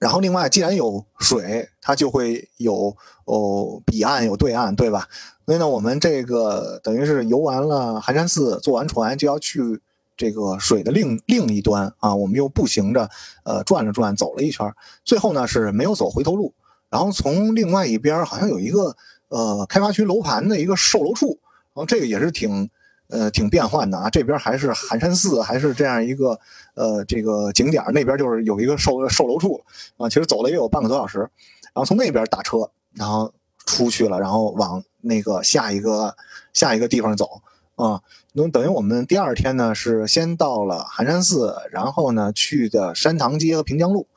[0.00, 5.08] 然后另外既然有水，它就会有哦彼岸有对岸，对吧？
[5.46, 9.80] 所以呢，我们这个等于是游完了寒山寺，坐完船就要去。
[10.20, 13.08] 这个水的另另一端啊，我们又步行着，
[13.44, 14.68] 呃，转了转，走了一圈，
[15.04, 16.52] 最后呢是没有走回头路，
[16.90, 18.96] 然后从另外一边好像有一个
[19.28, 21.38] 呃开发区楼盘的一个售楼处，
[21.72, 22.68] 然后这个也是挺
[23.06, 26.36] 呃挺变换的啊，这边还是寒山寺，还是这样一个
[26.74, 29.62] 呃这个景点，那边就是有一个售售楼处
[29.98, 31.30] 啊，其实走了也有半个多小时，
[31.78, 33.32] 然后从那边打车，然后
[33.64, 36.16] 出去了，然后往那个下一个
[36.52, 37.40] 下一个地方走。
[37.76, 44.08] 啊，那等于我们第二天呢是先到了寒山寺，然后呢去的山塘街和平江路，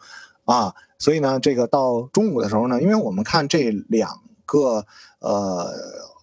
[0.46, 4.84] 啊，所以呢这个到中午的时候呢，因为我们看这两个
[5.20, 5.72] 呃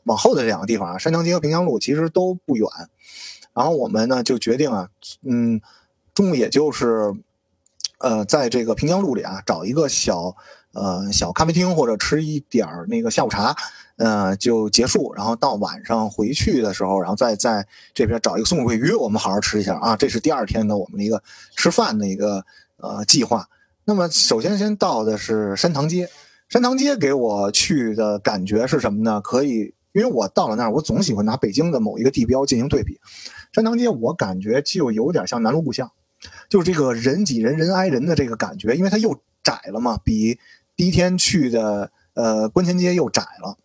[0.02, 2.66] 往后的这两个地方啊，山塘街和平江路其实都不远，
[3.54, 4.88] 然后我们呢就决定啊，
[5.22, 5.60] 嗯，
[6.12, 7.14] 中午也就是
[7.98, 10.34] 呃在这个平江路里啊找一个小。
[10.78, 13.52] 呃，小咖啡厅或者吃一点儿那个下午茶，
[13.96, 15.12] 呃，就结束。
[15.12, 19.96] 然后到晚上回去的时候，然后再在这边找一个松桂鱼，我们好好吃一下啊。
[19.96, 21.20] 这是第二天的我们的一个
[21.56, 22.44] 吃饭的一个
[22.76, 23.48] 呃计划。
[23.84, 26.08] 那么首先先到的是山塘街，
[26.48, 29.20] 山塘街给我去的感觉是什么呢？
[29.20, 33.00] 可以，因为我到了那儿，我总喜欢拿北京的某一个地标进行对比。
[33.52, 35.90] 山塘街我感觉就有点像南锣鼓巷，
[36.48, 40.38] 就是这个人挤人、人挨人的这个感觉，因为它又窄了嘛，比。
[40.78, 43.58] 第一天去的，呃，观前街又窄了，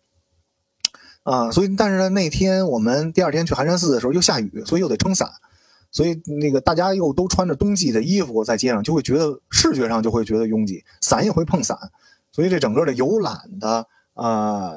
[1.22, 5.30] 啊，所以但是呢，那天我们第二天去寒山寺的时候又下雨，所以又得撑伞，
[5.92, 11.78] 所以那个大家又都穿着冬季的衣服在街上，就会觉得视觉上就会觉得拥挤，伞也会碰伞，
[12.32, 14.72] 所以这整个的游览的啊，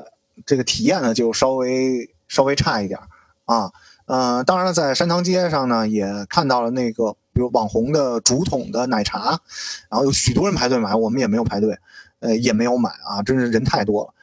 [0.45, 2.99] 这个体验呢就稍微稍微差一点
[3.45, 3.71] 啊，
[4.05, 9.41] 呃，当然了，在山塘街上呢也看到了那个比如网红的竹筒的奶茶，
[9.89, 11.79] 然后有许多人排队买，我们也没有排队。
[12.19, 14.13] 呃，也没有买啊，真是人太多了。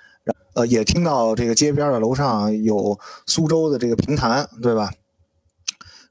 [0.54, 4.92] 呃，也听到这个街边的楼上有苏州的这个评弹，对吧？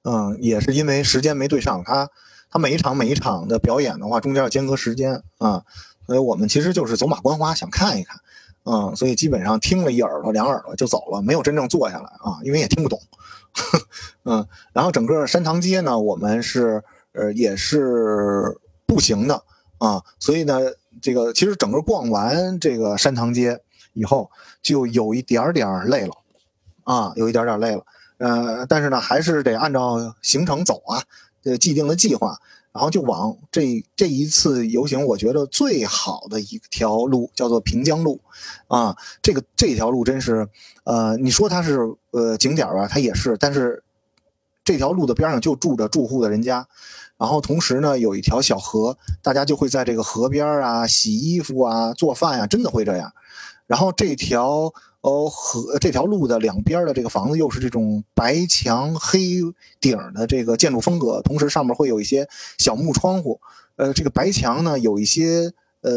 [0.03, 2.09] 嗯，也是因为时间没对上，他
[2.51, 5.63] 他每一场每一场的表演的话，中间要间隔时间啊，
[6.05, 8.19] 所以我们其实就是走马观花，想看一看，
[8.65, 12.99] 嗯，所以基本上听了一耳朵两耳朵就走了，没有真正坐下来啊，因为也听不懂。
[14.25, 19.41] 嗯，然后整个山塘街呢，我们是呃也是步行的
[19.77, 20.59] 啊，所以呢。
[21.03, 23.59] 这个其实整个逛完这个山塘街
[23.91, 26.13] 以后，就有一点点累了，
[26.85, 27.85] 啊，有一点点累了，
[28.19, 31.03] 呃，但是呢，还是得按照行程走啊，
[31.43, 32.39] 这既定的计划，
[32.71, 38.21] 然后就往这这一次游行，我觉得最好的一条路叫做平江路，
[38.69, 40.47] 啊，这个这条路真是，
[40.85, 43.83] 呃，你说它是呃景点吧，它也是，但是
[44.63, 46.65] 这条路的边上就住着住户的人家。
[47.23, 53.13] 然后同时呢，有一条小河，大家就会在这个河边啊洗衣服啊、做饭呀，真的会这样。
[53.65, 59.39] 然后这条哦河这条路的两边的这个房子又是这种白墙黑
[59.79, 63.39] 顶的这个建筑风格，同时上面会有一些小木窗户。
[63.77, 65.91] 呃，这个白墙呢有一些呃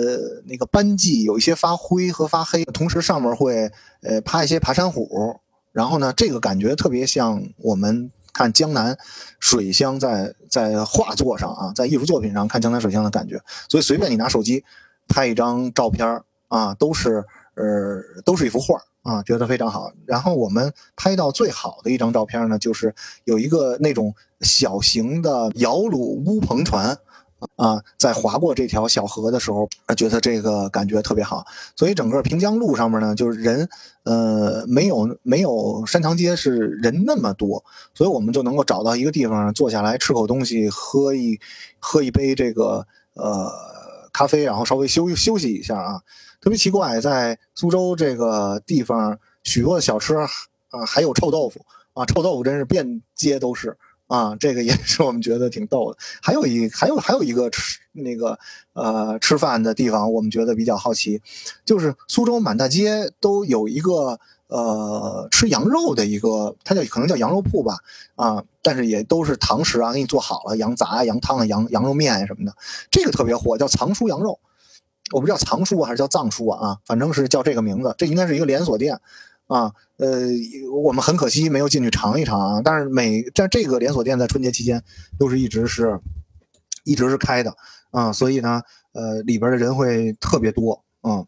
[0.45, 3.69] 那个斑迹，有一些发灰和发黑，同时上面会
[4.03, 5.41] 呃趴一些爬山虎。
[5.73, 8.13] 然后呢，这个感觉特别像我们。
[8.37, 8.95] 看江南
[9.41, 14.63] 水乡在在画作上啊，在艺术作品上看江南水乡的感觉，所以随便你拿手机
[15.09, 19.91] 拍一张照片啊，都是呃都是一幅画啊，觉得非常好。
[20.05, 22.95] 然后我们拍到最好的一张照片呢，就是
[23.25, 26.99] 有一个那种小型的摇橹乌篷船。
[27.57, 31.45] 啊，在划过这条小河的时候，觉得这个感觉特别好。
[31.77, 33.69] 所以整个平江路上面呢，就是人，
[34.05, 37.63] 呃，没有没有山塘街是人那么多，
[37.95, 41.39] 所以我们就能够找到一个地方坐下来吃口东西，喝一
[41.79, 43.53] 喝一杯这个呃
[44.13, 46.01] 咖啡，然后稍微休休息一下啊。
[46.41, 50.27] 特别奇怪，在苏州这个地方，许多的小吃啊，
[50.87, 51.61] 还有臭豆腐
[51.93, 53.77] 啊，臭豆腐真是遍街都是。
[54.09, 55.99] 啊，这个也是我们觉得挺逗的。
[56.23, 58.39] 还有一还有还有一个吃那个
[58.73, 61.21] 呃吃饭的地方，我们觉得比较好奇，
[61.65, 67.79] 就是苏州满大街都有一个呃吃羊肉的一个，它叫可能叫羊肉铺吧，
[68.15, 72.55] 啊，但是也都是堂食啊，给你做好了羊杂、羊汤啊、羊羊肉面什么的，
[72.91, 74.39] 这个特别火，叫藏书羊肉，
[75.11, 79.01] 我不知道藏书还是叫藏书，啊，反正是叫这个名字，这应该是一个连锁店。
[79.47, 80.27] 啊，呃，
[80.73, 82.61] 我们很可惜没有进去尝一尝啊。
[82.65, 84.83] 但是每在这个连锁店在春节期间
[85.19, 85.99] 都是一直是
[86.85, 87.55] 一直是开的
[87.91, 91.25] 啊，所以呢，呃，里边的人会特别多啊。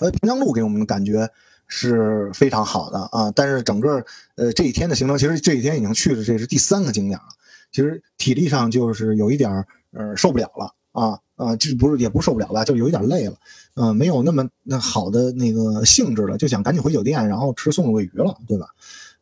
[0.00, 1.28] 呃，平江路给我们的感觉
[1.66, 4.04] 是非常好的啊，但是整个
[4.36, 7.26] 呃这一天的行程，其实这一天已经去了，这是第三个景点了，
[7.70, 9.50] 其实体力上就是有一点
[9.92, 13.34] 呃受不了了啊啊，就不是也不受不了吧，就有一点累了，
[13.76, 18.66] 嗯，没有那么那好的那个兴致了，就想赶紧回酒店，然后吃松鼠桂鱼了，对吧？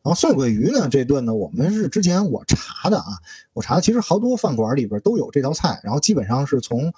[0.03, 3.05] 然后松鼠桂鱼呢，这顿呢，我们是之前我查的啊，
[3.53, 6.93] 我查的其实好多饭馆里边都有这道菜，然后基本上是从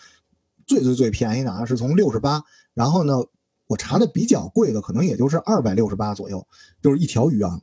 [0.66, 3.24] 最最最便宜的啊，是从六十八，然后呢，
[3.68, 6.48] 我查的比较贵的可能也就是二百六十八左右，
[6.82, 7.62] 就是一条鱼啊，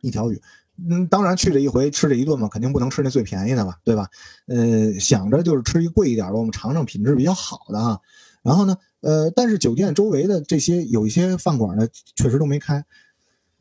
[0.00, 0.40] 一条鱼。
[0.76, 4.08] 嗯，当然去这一回吃这一顿嘛，肯定不能吃那最便宜的了，对吧？
[4.46, 7.98] 呃，想着就是吃一贵一点的，我们尝尝品质比较好的啊。
[8.42, 12.84] 然后呢，呃，但是酒店周围的这些有一些饭馆呢，确实都没开。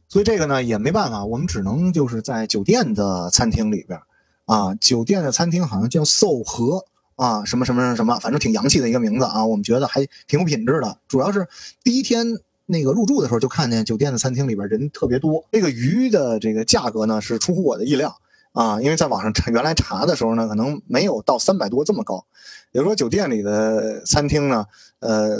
[0.10, 4.00] 所以这个呢也没办法，我们只能就是在酒店的餐厅里边，
[4.46, 6.84] 啊，酒店的餐厅好像叫寿和
[7.16, 10.98] 啊，什么什么什么，反正挺洋气的一个名字啊，我们觉得还挺有品质的。
[11.08, 11.48] 主要是
[11.84, 12.26] 第一天
[12.66, 15.44] 那个入住的时候就看见酒店的餐厅里边人特别多。
[15.52, 18.16] 这个鱼的这个价格呢是出乎我的意料
[18.54, 22.26] 啊，因为在网上查原来查的时候呢，可能没有到三百多这么高。
[22.72, 24.66] 也就是说酒店里的餐厅呢，
[25.00, 25.38] 呃，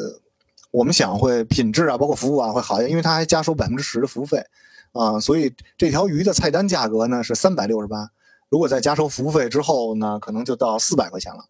[0.72, 4.44] 我们想会品质啊，包括服务啊会好一点，因为它还加收百分之十的服务费。
[4.92, 8.12] 啊，所以这条鱼的菜单价格呢是三百六十八，
[8.50, 11.46] 如果再加收服务费之后呢，可能就到四百块钱了。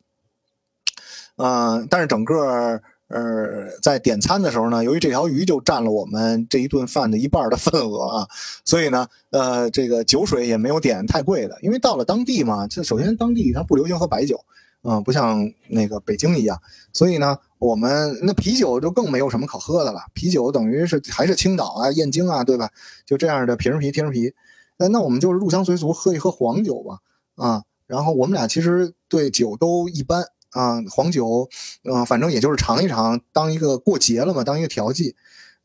[1.35, 2.81] 嗯，但是整个
[3.13, 8.27] 呃在点餐的时候呢，由于这条鱼就占了我们这一顿饭的一半的份额啊，
[8.65, 14.39] 所以呢，呃，这个酒水也没有点太贵的，因为到了当地嘛，这首先当地它不流行喝白酒。
[14.85, 16.59] 嗯，不像那个北京一样，
[16.91, 20.01] 所以呢，我们那啤酒就更没有什么可喝的了。
[20.13, 22.69] 啤酒等于是还是青岛啊、燕京啊，对吧？
[23.05, 24.33] 就这样的瓶啤、瓶啤。
[24.77, 26.97] 那那我们就是入乡随俗，喝一喝黄酒吧。
[27.35, 31.49] 啊，然后我们俩其实对酒都一般啊，黄酒，
[31.83, 35.15] 嗯，反正也就是尝一尝，当一个过节了嘛，当一个调剂。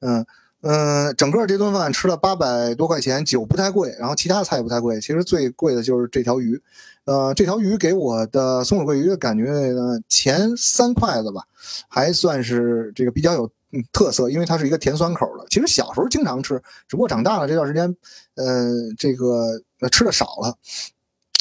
[0.00, 0.24] 嗯
[0.60, 6.60] 嗯，整个这顿饭吃了八百多块钱，酒不太贵，然后其他菜也不太贵，其实最贵的就是这条鱼。
[7.04, 11.42] 呃，这条鱼给我的松鼠桂鱼的感觉呢，前三筷子吧，
[11.88, 13.48] 还算是这个比较有
[13.92, 15.46] 特色，因为它是一个甜酸口的。
[15.48, 17.96] 其实小时候经常吃，只不过长大了这段时间，
[18.34, 20.58] 呃，这个吃的少了，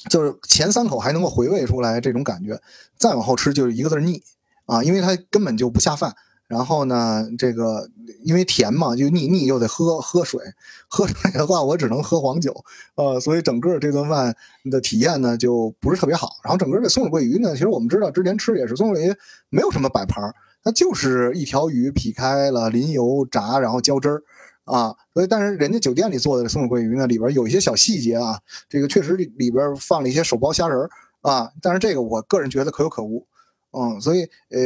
[0.10, 2.60] 就是前三口还能够回味出来这种感觉，
[2.98, 4.22] 再往后吃就是一个字腻
[4.66, 6.14] 啊，因为它根本就不下饭。
[6.48, 7.90] 然后呢，这个
[8.24, 10.40] 因为甜嘛，就腻腻又得喝喝水，
[10.88, 12.56] 喝水的话我只能喝黄酒，
[12.96, 14.34] 呃，所以整个这顿饭
[14.72, 16.30] 的体验呢就不是特别好。
[16.46, 19.16] 然后整个这松鼠桂鱼呢，其实我们知道之前吃也是松鼠桂鱼，
[19.50, 24.24] 没有什么摆盘它就是一条鱼劈开了淋油炸，然后浇汁儿，
[24.68, 30.78] 啊，所以但是人家酒店里做的松鼠桂鱼呢，里边有一些小细节啊，这个确实里边放了一些手剥虾仁
[31.22, 33.26] 啊，但是这个我个人觉得可有可无，
[33.72, 34.60] 嗯，所以呃。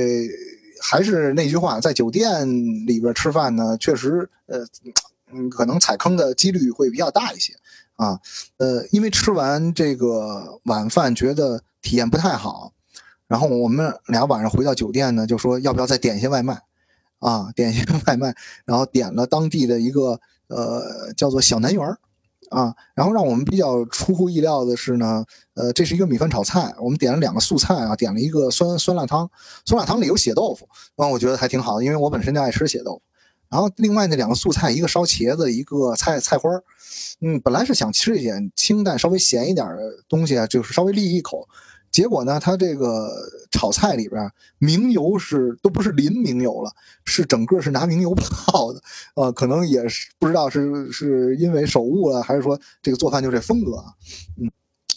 [0.83, 2.43] 还是那句话，在酒店
[2.87, 4.65] 里边吃饭呢，确实，呃，
[5.31, 7.53] 嗯，可能踩坑的几率会比较大一些，
[7.97, 8.19] 啊，
[8.57, 12.73] 呃，因为吃完这个晚饭觉得体验不太好，
[13.27, 16.59] 然后我们俩晚上回到酒店呢，就说要不要再点一些外卖，
[17.21, 21.97] 啊，点一些外卖，然后点了当地的一个呃叫做小南园儿。
[22.49, 29.31] 啊，然后让我们比较出乎意料的是呢，呃，这是一个米饭炒菜，我们点了两个素菜啊，点了一个酸酸辣汤，
[29.63, 33.01] 酸辣汤里有血豆腐，啊，我觉得还挺好的，因为我本身就爱吃血豆腐。
[33.49, 36.61] 然后另外那两个素菜，一个烧茄子，一个菜菜花儿，
[37.21, 41.47] 嗯，本来是想吃一点清淡、稍微咸一点的东西啊，就是稍微利一口。
[41.91, 43.11] 结果呢，它这个
[43.51, 46.71] 炒菜里边明油是都不是淋明油了，
[47.03, 48.81] 是整个是拿明油泡的，
[49.15, 53.91] 呃，可能也是不知道是是因为手误了，还是说这个做饭就这风格啊，
[54.39, 54.49] 嗯，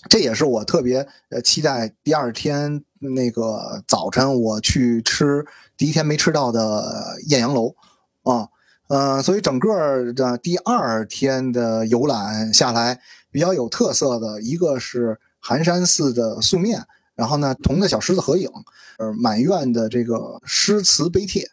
[0.09, 5.45] 这也是我特别呃期待第二天那个早晨我去吃
[5.77, 7.75] 第一天没吃到的艳阳楼
[8.23, 8.49] 啊，
[8.87, 13.01] 呃，所以整个的第二天的游览下来
[13.33, 15.19] 比较有特色的一个是。
[15.47, 16.83] 寒山寺的素面，
[17.15, 18.51] 然后呢，铜的小狮子合影，
[18.99, 21.47] 呃，满院的这个诗词碑帖，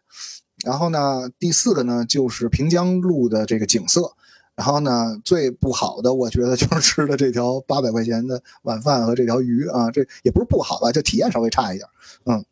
[0.64, 4.14] 然后呢，第四个呢就是平江路的这个景色，
[4.56, 11.88] 然后呢，最不好的我觉得 就是吃的这条八百块钱的晚饭和这条鱼啊，这也不是不好吧，就体验稍微差一点，
[12.26, 12.46] 嗯，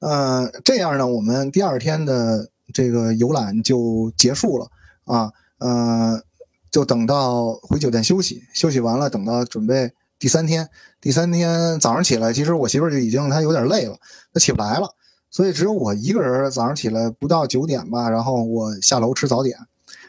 [0.00, 4.68] 呃，这样呢，我们第二天的这个游览就结束了。
[5.06, 6.20] 啊，呃，
[6.68, 9.92] 就等到回酒店休息，休息完了，等到准备。
[10.18, 10.68] 第三天，
[11.00, 13.96] 第三天早上起来，其实我媳妇就已经她有点累了，
[14.32, 14.88] 她起不来了，
[15.30, 19.58] 所以只有我一个人早上起来不到九点吧，然后我下楼吃早点，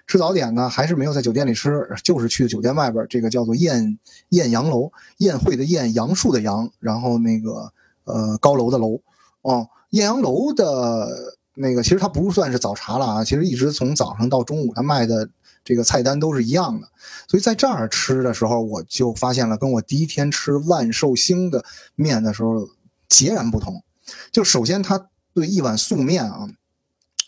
[0.08, 3.99] 吃早点呢，还是没有在酒店里吃，就是去酒店外边这个叫做艳
[4.30, 7.72] 艳阳楼，宴会的宴，杨树的杨，然后那个
[8.05, 9.01] 呃高楼的楼，
[9.41, 15.28] 哦，艳阳楼的那个其实它不算是早茶了啊，其实一直从早上到中午，它卖的
[15.68, 16.88] 这个菜单都是一样的，
[17.28, 21.65] 所以在这儿吃的时候，我就发现了跟我第一天吃万寿星的
[21.95, 22.70] 面的时候
[23.09, 23.84] 截然不同。
[24.32, 26.47] 就首先它对一碗素面啊。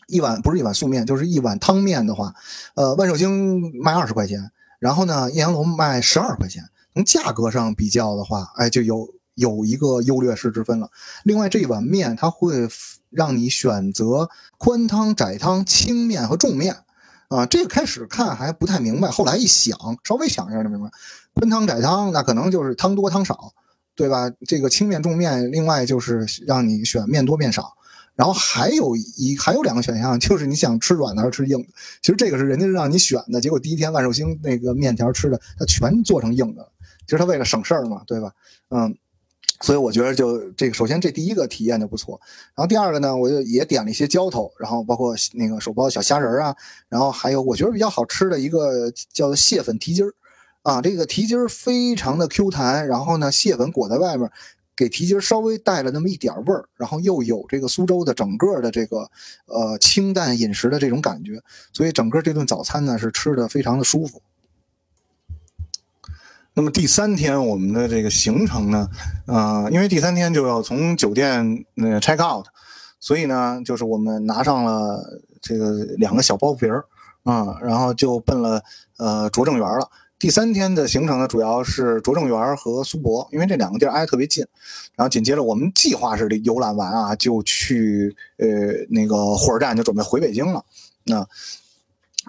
[0.08, 2.34] 一碗不是一碗素面，就是一碗汤面的话，
[2.74, 6.64] 呃，万寿星卖二十块钱，然后呢，艳阳楼卖十二块钱。
[6.96, 10.90] 从价格上比较的话，哎，就有有一个优劣势之分了。
[11.24, 12.68] 另外，这一碗面它会
[13.12, 16.78] 让你选择宽汤、窄汤、轻面和重面，
[17.30, 20.90] 啊，这个开始看还不太明白，后来一想，稍微想一下就明白。
[21.34, 23.54] 宽汤、窄汤，那可能就是汤多汤少，
[23.96, 24.30] 对吧？
[24.48, 27.74] 这个轻面、重面，另外就是让你选面多面少。
[28.16, 31.68] 然后还有一还有两个选项，就是你想吃软的还是吃硬的。
[32.02, 36.68] 其实这个是人家让你选的，结果第一天万寿星那个面条吃的，他全做成硬的。
[37.06, 38.34] 其实他为了省事儿嘛，对吧？
[38.70, 38.98] 嗯，
[39.62, 42.20] 所以我觉得就这个，首先这第一个体验就不错。
[42.56, 46.56] 然后第二个呢，我就也点了一些浇头，然后包括那个手包小虾仁啊，
[46.88, 50.14] 然后还有我觉得比较好吃的一个叫蟹粉蹄筋儿
[50.64, 54.30] 啊，这个蹄筋儿非常的 Q 弹，然后呢蟹粉裹在外面。
[54.76, 59.00] 给蹄筋儿稍微带了那么一点味儿，然后又有这个苏州的整个的这个
[59.46, 61.34] 呃清淡饮食的这种感觉，
[61.74, 64.22] 所以整个这顿早餐呢是吃的非常的舒服。
[66.60, 68.90] 那么第三天我们的这个行程呢，
[69.28, 72.46] 呃，因为第三天就要从酒店那 check out，
[73.00, 75.02] 所以呢就是我们拿上了
[75.42, 76.84] 这个两个小包皮儿
[77.24, 78.62] 啊，然后就奔了
[78.98, 79.90] 呃拙政园了。
[80.20, 84.46] 第三天的行程呢，主要是拙政园和苏博，因为这两个地儿挨得特别近。
[84.98, 88.46] 然后紧接着我们计划是游览完啊，就去呃
[88.90, 90.62] 那个火车站就准备回北京了。
[91.06, 91.26] 那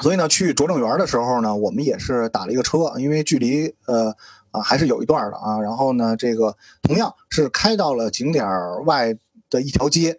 [0.01, 4.15] 所以呢，去拙政园的时候呢，我们也是打了一个车，因为距离呃
[4.51, 5.61] 啊还是有一段的啊。
[5.61, 8.45] 然后呢，这个同样是开到了景点
[8.85, 9.15] 外
[9.49, 10.17] 的一条街，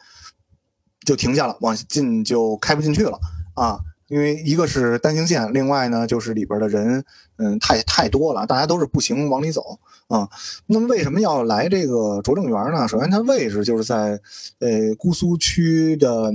[1.06, 3.20] 就停下了，往进就开不进去了
[3.56, 3.80] 啊。
[4.08, 7.02] 因为一个是单行线，另外呢就是里边的人，
[7.38, 9.80] 嗯，太太多了，大家都是步行往里走
[10.10, 10.28] 啊。
[10.66, 12.86] 那么为什么要来这个拙政园呢？
[12.90, 14.20] 首先它位置就是在，
[14.60, 16.30] 呃，姑苏区的，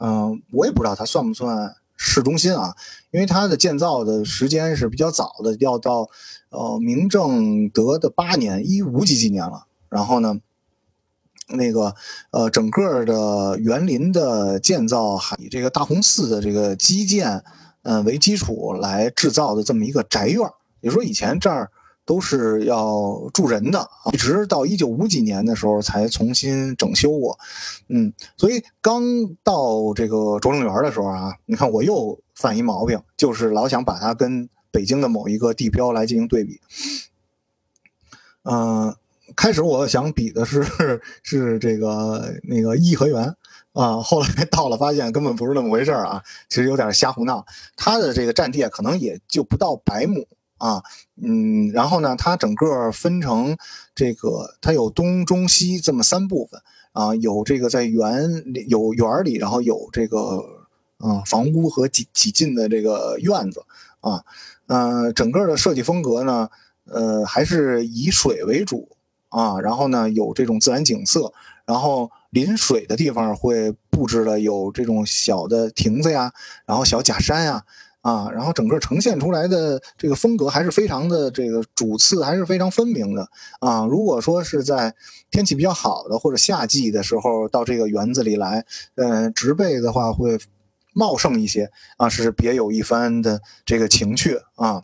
[0.00, 2.74] 嗯，我也不知道它算不算市中心啊，
[3.10, 6.08] 因为它的建造的时间是比较早的，要到，
[6.48, 9.66] 呃，明正德的八年，一五几几年了。
[9.90, 10.40] 然后呢？
[11.50, 11.94] 那个
[12.30, 17.42] 呃，整个的园林的建造还以这个大红寺的这个基建，
[17.84, 20.46] 嗯为基础来制造的这么一个宅院。
[20.82, 21.70] 也说以前这儿
[22.08, 27.38] 都是要住人的，一直到一九五几年的时候才重新整修过。
[27.88, 29.02] 嗯，所以刚
[29.44, 36.58] 到这个拙政园的时候啊，你看我又犯一毛病，就是老想把它跟北京的某一个地标来进行对比。
[38.44, 38.96] 嗯。
[39.36, 40.64] 开始我想比的是
[41.22, 43.22] 是这个那个颐和园
[43.74, 47.44] 啊，后来到了发现根本不是那么回事啊，其实有点瞎胡闹。
[47.76, 50.26] 它的这个占地可能也就不到百亩
[50.58, 50.82] 啊，
[51.22, 53.56] 嗯，然后呢，它整个分成
[53.94, 56.60] 这个，它有东中西这么三部分
[56.92, 60.44] 啊，有这个在园里有园里，然后有这个
[61.02, 63.64] 嗯房屋和几几进的这个院子
[64.00, 64.22] 啊，
[64.66, 66.50] 嗯，整个的设计风格呢，
[66.84, 68.88] 呃，还是以水为主。
[69.30, 71.30] 啊，然后呢，有这种自然景色，
[71.66, 76.32] 然后临水的地方会布置了有这种小的亭子呀，
[76.64, 77.62] 然后小假山呀，
[78.00, 83.28] 啊，然后整个呈现出来的这个风格还是非常的这个主次还是非常分明的
[83.60, 83.84] 啊。
[83.84, 84.94] 如果说是在
[85.30, 90.38] 天气比较好的或者夏季的时候到这个园子里来，呃，植被的话会
[90.94, 94.82] 茂盛一些啊，是别有一番的这个情趣啊。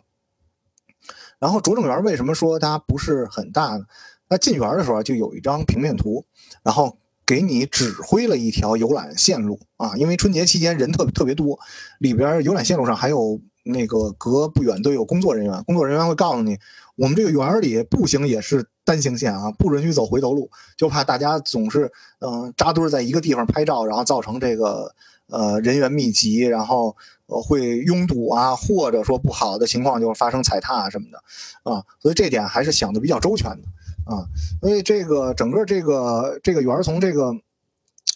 [1.39, 3.85] 然后拙政园为什么说它不是很大呢？
[4.27, 6.25] 那进园的时候就有一张平面图，
[6.63, 11.57] 然后给你指挥了一条游览线路啊，因为春节期间人特特别多，
[11.99, 16.57] 里边游览线路上还有那个隔不远都有工作人员，工作人员会告诉你，
[16.95, 24.93] 我们这个园里步行也是单行线啊，不允许走回头路，就怕大家总是嗯扎堆在一个地方拍照，然后造成这个
[25.27, 26.95] 呃人员密集，然后
[27.25, 31.17] 呃会拥堵啊，或者说不好的情况就是发生踩踏什么的
[31.71, 33.67] 啊，所以这点还是想的比较周全的。
[34.05, 34.25] 啊，
[34.61, 37.33] 所以这个整个这个这个园从这个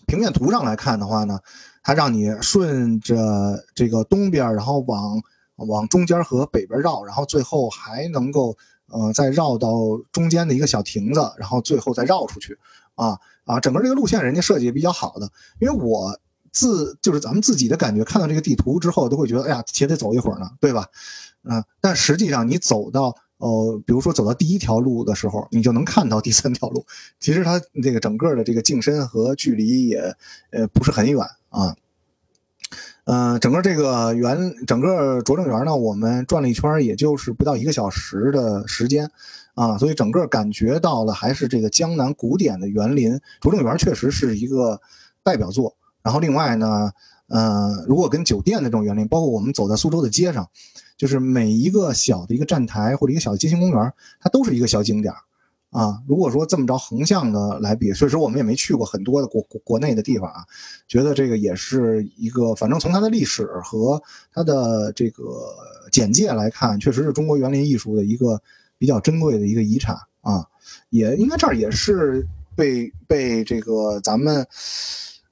[0.07, 1.39] 平面图上来看的话呢，
[1.83, 5.21] 它让你顺着这个东边，然后往
[5.55, 8.55] 往中间和北边绕，然后最后还能够
[8.87, 9.69] 呃再绕到
[10.11, 12.57] 中间的一个小亭子，然后最后再绕出去。
[12.95, 15.29] 啊啊，整个这个路线人家设计比较好的，
[15.59, 16.19] 因为我
[16.51, 20.85] 自就是咱们自己的感觉，看到这个地图之后，都会觉得，哎呀，且得走一会儿呢，对吧？
[21.43, 26.85] 嗯，但实际上你走到，呃，比如说走到第一条路的时候，你就能看到第三条路。
[27.19, 30.15] 其实它这个整个的这个景深和距离也，
[30.51, 31.75] 呃，不是很远啊。
[33.05, 39.09] 嗯，整个这个园，整个拙政园呢，我们转了一圈，也就是不到一个小时的时间，
[39.55, 43.19] 啊，所以整个感觉到了还是这个江南古典的园林。
[43.41, 44.79] 拙政园确实是一个
[45.23, 45.75] 代表作。
[46.03, 46.91] 然后另外呢，
[47.27, 50.47] 呃，如果跟酒店的这种园林，包括我们走在苏州的街上，
[50.99, 55.11] 就是每一个小的一个站台或者一个小的街心公园，它都是一个小景点。
[55.71, 60.43] 啊，如果说这么着横向的来比，确实我们也没去过很多的国国国内的地方啊，
[60.87, 64.01] 觉得这个也是一个，反正从它的历史和
[64.33, 65.23] 它的这个
[65.91, 68.41] 简介来看，确实是中国园林艺术的一个
[68.79, 70.43] 比较珍贵的一个遗产啊，
[70.89, 72.25] 也应该这儿也是
[72.55, 74.43] 被被这个咱们，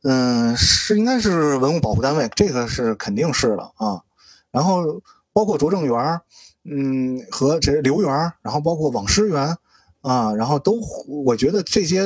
[0.04, 4.04] 嗯，是应该是文物保护单位，这个是肯定是的啊，
[4.52, 5.02] 然后
[5.38, 6.20] 包括拙政园，
[6.64, 8.10] 嗯，和这留园，
[8.42, 9.56] 然后包括网师园。
[10.02, 10.80] 啊，然后都，
[11.26, 12.02] 我觉得这些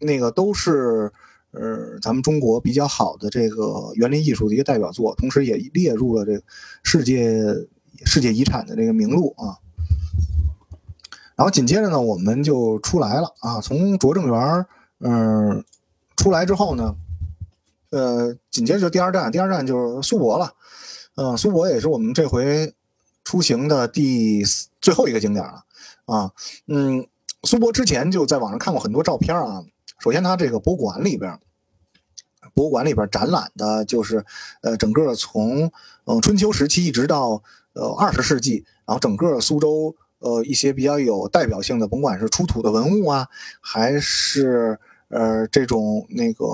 [0.00, 1.12] 那个都是，
[1.52, 6.42] 呃，咱们中国比较好的这个园林艺术的一个代表作，同时也列入了这个
[6.82, 7.54] 世界
[8.04, 9.54] 世界遗产的这个名录啊。
[11.36, 14.66] 然后紧接着呢，我们就出来了啊，从拙政园
[14.98, 15.64] 嗯
[16.16, 16.96] 出来之后呢，
[17.90, 20.54] 呃，紧接着第二站，第二站就是苏博了，
[21.16, 22.74] 嗯，苏博也是我们这回
[23.24, 24.42] 出行的第
[24.80, 25.64] 最后一个景点了
[26.06, 26.32] 啊，
[26.66, 27.06] 嗯。
[27.46, 29.62] 苏博之前就在网上看过很多照片啊。
[30.00, 31.38] 首先，他这个博物馆里边，
[32.54, 34.24] 博物馆里边展览的就是，
[34.62, 35.70] 呃，整个从
[36.06, 37.42] 嗯春秋时期一直到
[37.74, 43.28] 呃二十世纪，然后整个苏州呃一些比较有代表性的，甭管是出土的文物啊，
[43.60, 46.46] 还是呃这种那个。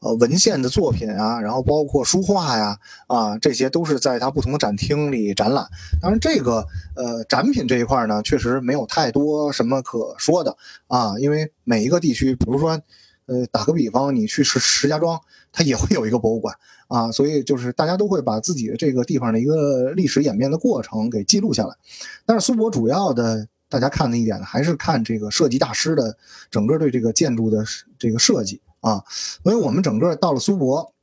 [0.00, 2.78] 呃，文献的作品啊，然后包括书画呀，
[3.08, 5.66] 啊，这些都是在它不同的展厅里展览。
[6.00, 12.80] 当然，这个呃展品这一块呢，确实没有太多什么可说的啊，因为每一个地区，比如说，
[13.26, 15.20] 呃，打个比方，你去石石家庄，
[15.50, 16.54] 它也会有一个博物馆
[16.86, 21.74] 啊，所以就是大家都会把自己的这个地方的一个历史演变的过程给记录下来。
[22.24, 26.16] 但是苏博主要的，大家看的一点呢，还是看这个设计大师的
[26.52, 27.64] 整个对这个建筑的
[27.98, 28.60] 这个设计。
[28.80, 29.02] 啊，
[29.42, 30.94] 所以我们整个到了苏博，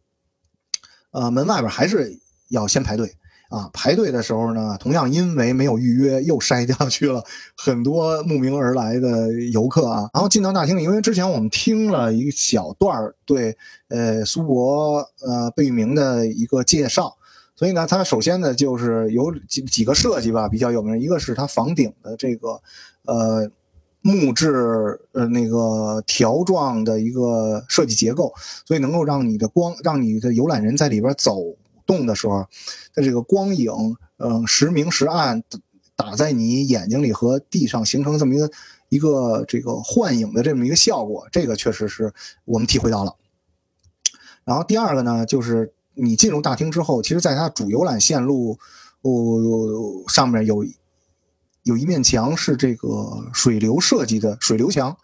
[1.11, 2.17] 呃，门外边还是
[2.49, 3.13] 要先排队
[3.49, 3.69] 啊。
[3.73, 7.21] 排队的时候呢，同样因为没有预约，又筛掉去了
[7.57, 10.09] 很多慕名而来的游客啊。
[10.13, 13.57] 然后进到大厅里，因为之前我们听了一小段对
[13.89, 17.17] 呃苏博呃贝聿铭的一个介绍，
[17.57, 22.61] 所以呢，它首先呢就是有几几个设计吧比较有名，一个是它房顶的这个
[23.03, 23.51] 呃。
[24.07, 28.31] 木质呃那个条状的一个设计结构，
[28.63, 31.41] 所以能够让你的光，让你的游览人在里边走
[31.87, 32.45] 动的时候，
[32.93, 33.71] 它这个光影，
[34.17, 35.41] 嗯，时明时暗，
[35.95, 38.51] 打在你眼睛里和地上形成这么一个
[38.89, 43.15] 一个这个幻影的这么一个效果，这个确实是我们体会到了。
[44.43, 48.59] 然后第二个呢，就是你进入大厅之后，其实在它主游览线路，
[49.01, 50.63] 哦上面有。
[51.65, 54.95] 有一面墙是这个水流设计的水流墙，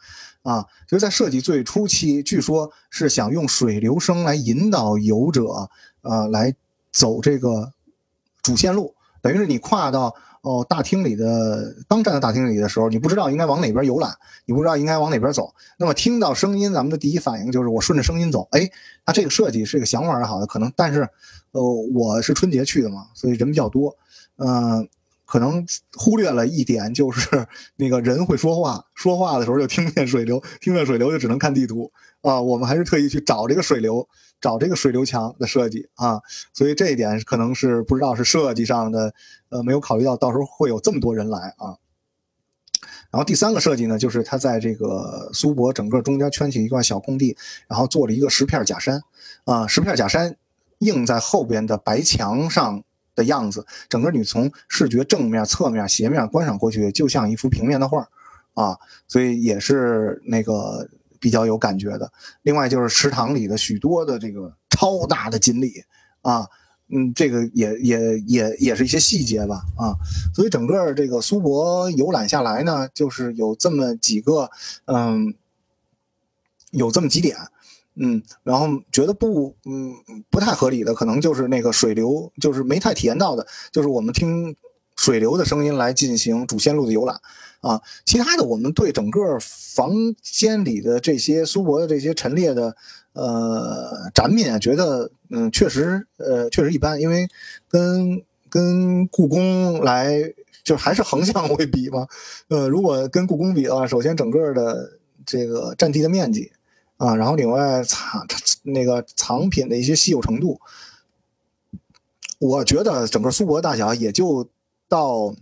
[0.43, 5.67] 啊，就是在设计最初期，据说是想用水流声来引导游者，
[6.03, 6.53] 呃，来
[6.91, 7.73] 走这个
[8.43, 8.93] 主线路，
[9.23, 18.69] 等于是你跨到哦大厅里的，刚站在大厅里的时候，你不知道应该往哪边游览，你不知道应该往哪边走，那么听到声音，咱们的第一反应就是我顺着声音走，哎，
[19.07, 21.09] 那这个设计是个想法是好的，可能，但是，
[21.53, 21.63] 呃，
[21.95, 23.97] 我是春节去的嘛，所以人比较多，
[24.37, 24.87] 嗯。
[25.31, 25.65] 可能
[25.95, 32.41] 忽略了一点，就是那个人会说话，说话的时候就听不见水流，听见水流就只能看地图啊。
[32.41, 34.05] 我们还是特意去找这个水流，
[34.41, 36.19] 找这个水流墙的设计啊。
[36.51, 39.13] 所以这一点可能是不知道是设计上的，
[39.47, 41.77] 呃，没有考虑到到时候会有这么多人来啊。
[43.09, 47.37] 然后第三个设计呢，就是他在这个苏博整个中间圈起一块小空地，
[47.69, 49.01] 然后做了一个石片假山
[49.45, 50.35] 啊，石片假山
[50.79, 52.83] 映在后边的白墙上。
[53.15, 58.07] 的样子，整个你从视觉正面、侧面、斜面观赏过去，就像一幅平面的画
[58.53, 60.87] 啊，所以也是那个
[61.19, 62.11] 比较有感觉的。
[62.43, 65.83] 另外就是池塘里的许多的这个超大的锦鲤
[66.21, 66.47] 啊，
[66.89, 69.95] 嗯，这个也也也也是一些细节吧啊，
[70.33, 74.49] 所以整个这个苏博游览下来呢，就是有这么几个，
[74.85, 75.33] 嗯，
[76.71, 77.37] 有这么几点。
[77.95, 79.93] 嗯，然后觉得不，嗯，
[80.29, 84.55] 不太合理的，可能就是那个水流，就是没太体验到的，就是我们听
[84.95, 87.19] 水流的声音来进行主线路的游览，
[87.59, 92.75] 啊，其他的我们对整个房间里的这些苏博的这些陈列的，
[93.13, 97.27] 呃，展品觉得嗯，确实呃，确实一般，因为
[97.67, 100.33] 跟跟故宫来
[100.63, 102.07] 就还是横向会比嘛。
[102.47, 106.51] 呃，如果跟故宫比的话，首先整个的这个占地的面积
[107.01, 108.25] 啊，然后另外藏
[108.63, 110.59] 那个藏品的一些稀有程度，
[112.39, 114.47] 我觉得整个苏博大小也就
[114.87, 115.33] 到。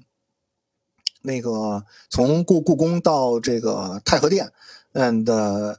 [1.21, 4.49] 那个从故故宫到这个太和殿，
[4.93, 5.77] 嗯的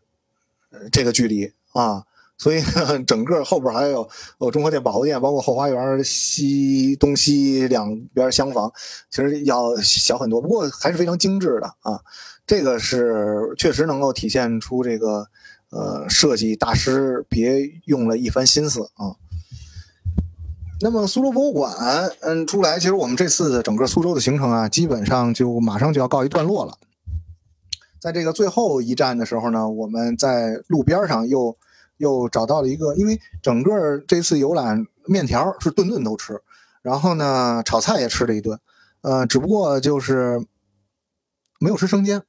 [0.93, 2.05] 这个距离啊，
[2.37, 2.63] 所以
[3.09, 4.07] 整个后边还有
[4.41, 8.71] 有中和殿、保和殿，包括后花园西东西两边厢房，
[9.09, 11.99] 其实要小很多，不过还是非常精致的啊。
[12.47, 15.27] 这个是确实能够体现出这个
[15.71, 19.17] 呃设计大师别用了一番心思啊。
[20.83, 21.73] 那么苏州博物馆，
[22.21, 26.79] 嗯，出来，其实我们这次整个苏州的行程啊，基本上就马上就要告一段落了。
[28.01, 31.55] 在这个最后一站的时候呢，我们在路边上又
[31.99, 36.41] 又找到了一个，因为整个这次游览面条是顿顿都吃，
[36.81, 38.59] 然后呢炒菜也吃了一顿，
[39.03, 40.43] 呃，只不过就是
[41.59, 42.23] 没有吃生煎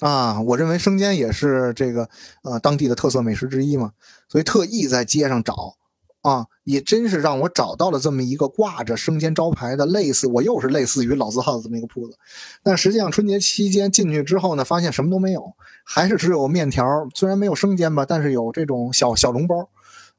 [0.00, 0.40] 啊。
[0.40, 2.08] 我认为生煎也是这个
[2.42, 3.92] 呃当地的特色美食之一嘛，
[4.28, 5.76] 所以特意在街上找。
[6.22, 12.16] 啊，也真是让我找到了这么一个挂着生煎招牌的，类似我又是类似于老字号的这么一个铺子，
[12.62, 19.68] 但实际上春节期间进去之后呢，发现什么都没有，还是只有面条，虽然没有生煎吧，但是有这种小小笼包。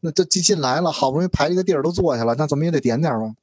[0.01, 3.33] 那这进进来了，好不容易排一个地儿都坐下了，那怎么也得点点吧。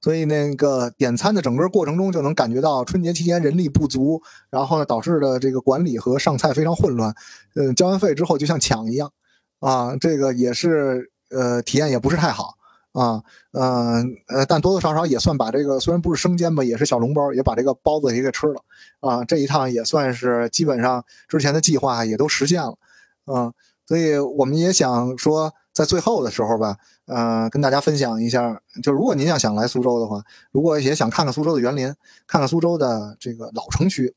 [0.00, 4.20] 所以那个点餐的整个过程中就能感觉到春节期间人力不足，
[4.50, 7.14] 然后呢导致的这个管理和上菜非常混乱。
[7.54, 9.12] 嗯，交完费之后就像抢一样，
[9.60, 11.10] 啊，这个也是。
[11.32, 12.56] 呃，体验也不是太好
[12.90, 13.22] 啊，
[13.52, 18.60] 嗯呃，但多多少少也算把这个虽然不是生煎吧，也是小笼包，也把这个包子也给吃了
[18.98, 19.24] 啊。
[19.24, 22.76] 这一趟也算是基本上之前的计划也都实现了，
[23.26, 23.52] 啊，
[23.86, 26.78] 所以我们也想说，在最后的时候吧，
[27.10, 31.92] 呃，跟大家分享一下，就是如果您要想来苏州的话，如果也想看看苏州的园林，
[32.28, 34.14] 看看苏州的这个老城区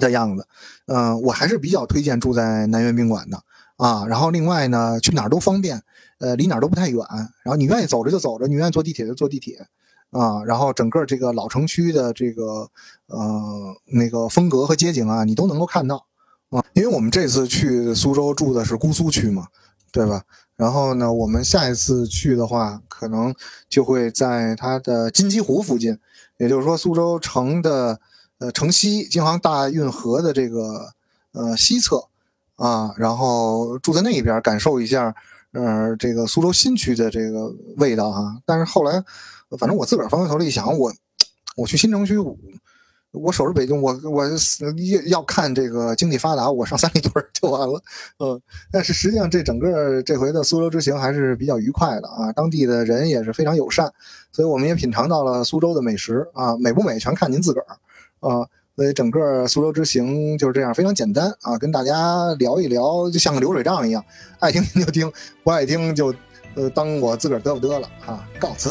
[0.00, 0.46] 的样子，
[0.86, 3.40] 嗯，我还是比较推荐住在南苑宾馆的。
[3.76, 5.82] 啊，然后另外呢，去哪儿都方便，
[6.18, 7.04] 呃，离哪儿都不太远。
[7.42, 9.66] 然后你愿意走着就走着，你愿意坐地铁就坐地铁，
[10.10, 12.68] 啊，然后整个这个老城区的这个
[13.06, 16.06] 呃那个风格和街景啊，你都能够看到
[16.50, 16.62] 啊。
[16.74, 19.48] 因为我们这次去苏州住的是姑苏区嘛，
[19.90, 20.22] 对吧？
[20.56, 23.34] 然后呢，我们下一次去的话，可能
[23.68, 25.98] 就会在它的金鸡湖附近，
[26.38, 28.00] 也就是说苏州城的
[28.38, 30.92] 呃城西京杭大运河的这个
[31.32, 32.08] 呃西侧。
[32.56, 35.12] 啊，然后住在那一边，感受一下，
[35.50, 38.40] 呃，这个苏州新区的这个味道哈。
[38.46, 39.02] 但是后来，
[39.58, 40.92] 反正我自个儿翻回头来一想，我
[41.56, 42.14] 我去新城区，
[43.12, 47.82] 我守着北京，我我要要看这个经济发达，我上三里屯就完了。
[48.18, 48.40] 嗯，
[48.70, 53.92] 但是实际上这整个这回的苏州之行还是比较愉快的啊，当地的人也是非常友善，
[54.32, 57.66] 所以我们也品尝到了苏州的美食啊，美不美全看您自个儿
[58.20, 58.48] 啊。
[58.74, 64.02] 所以整个苏州之行就是这样，非常简单啊，跟大家聊一聊，就像个流水账一样，
[64.38, 65.12] 爱听就听，
[65.44, 66.14] 不爱听就，
[66.54, 68.70] 呃，当我自个儿嘚不嘚了啊，告辞。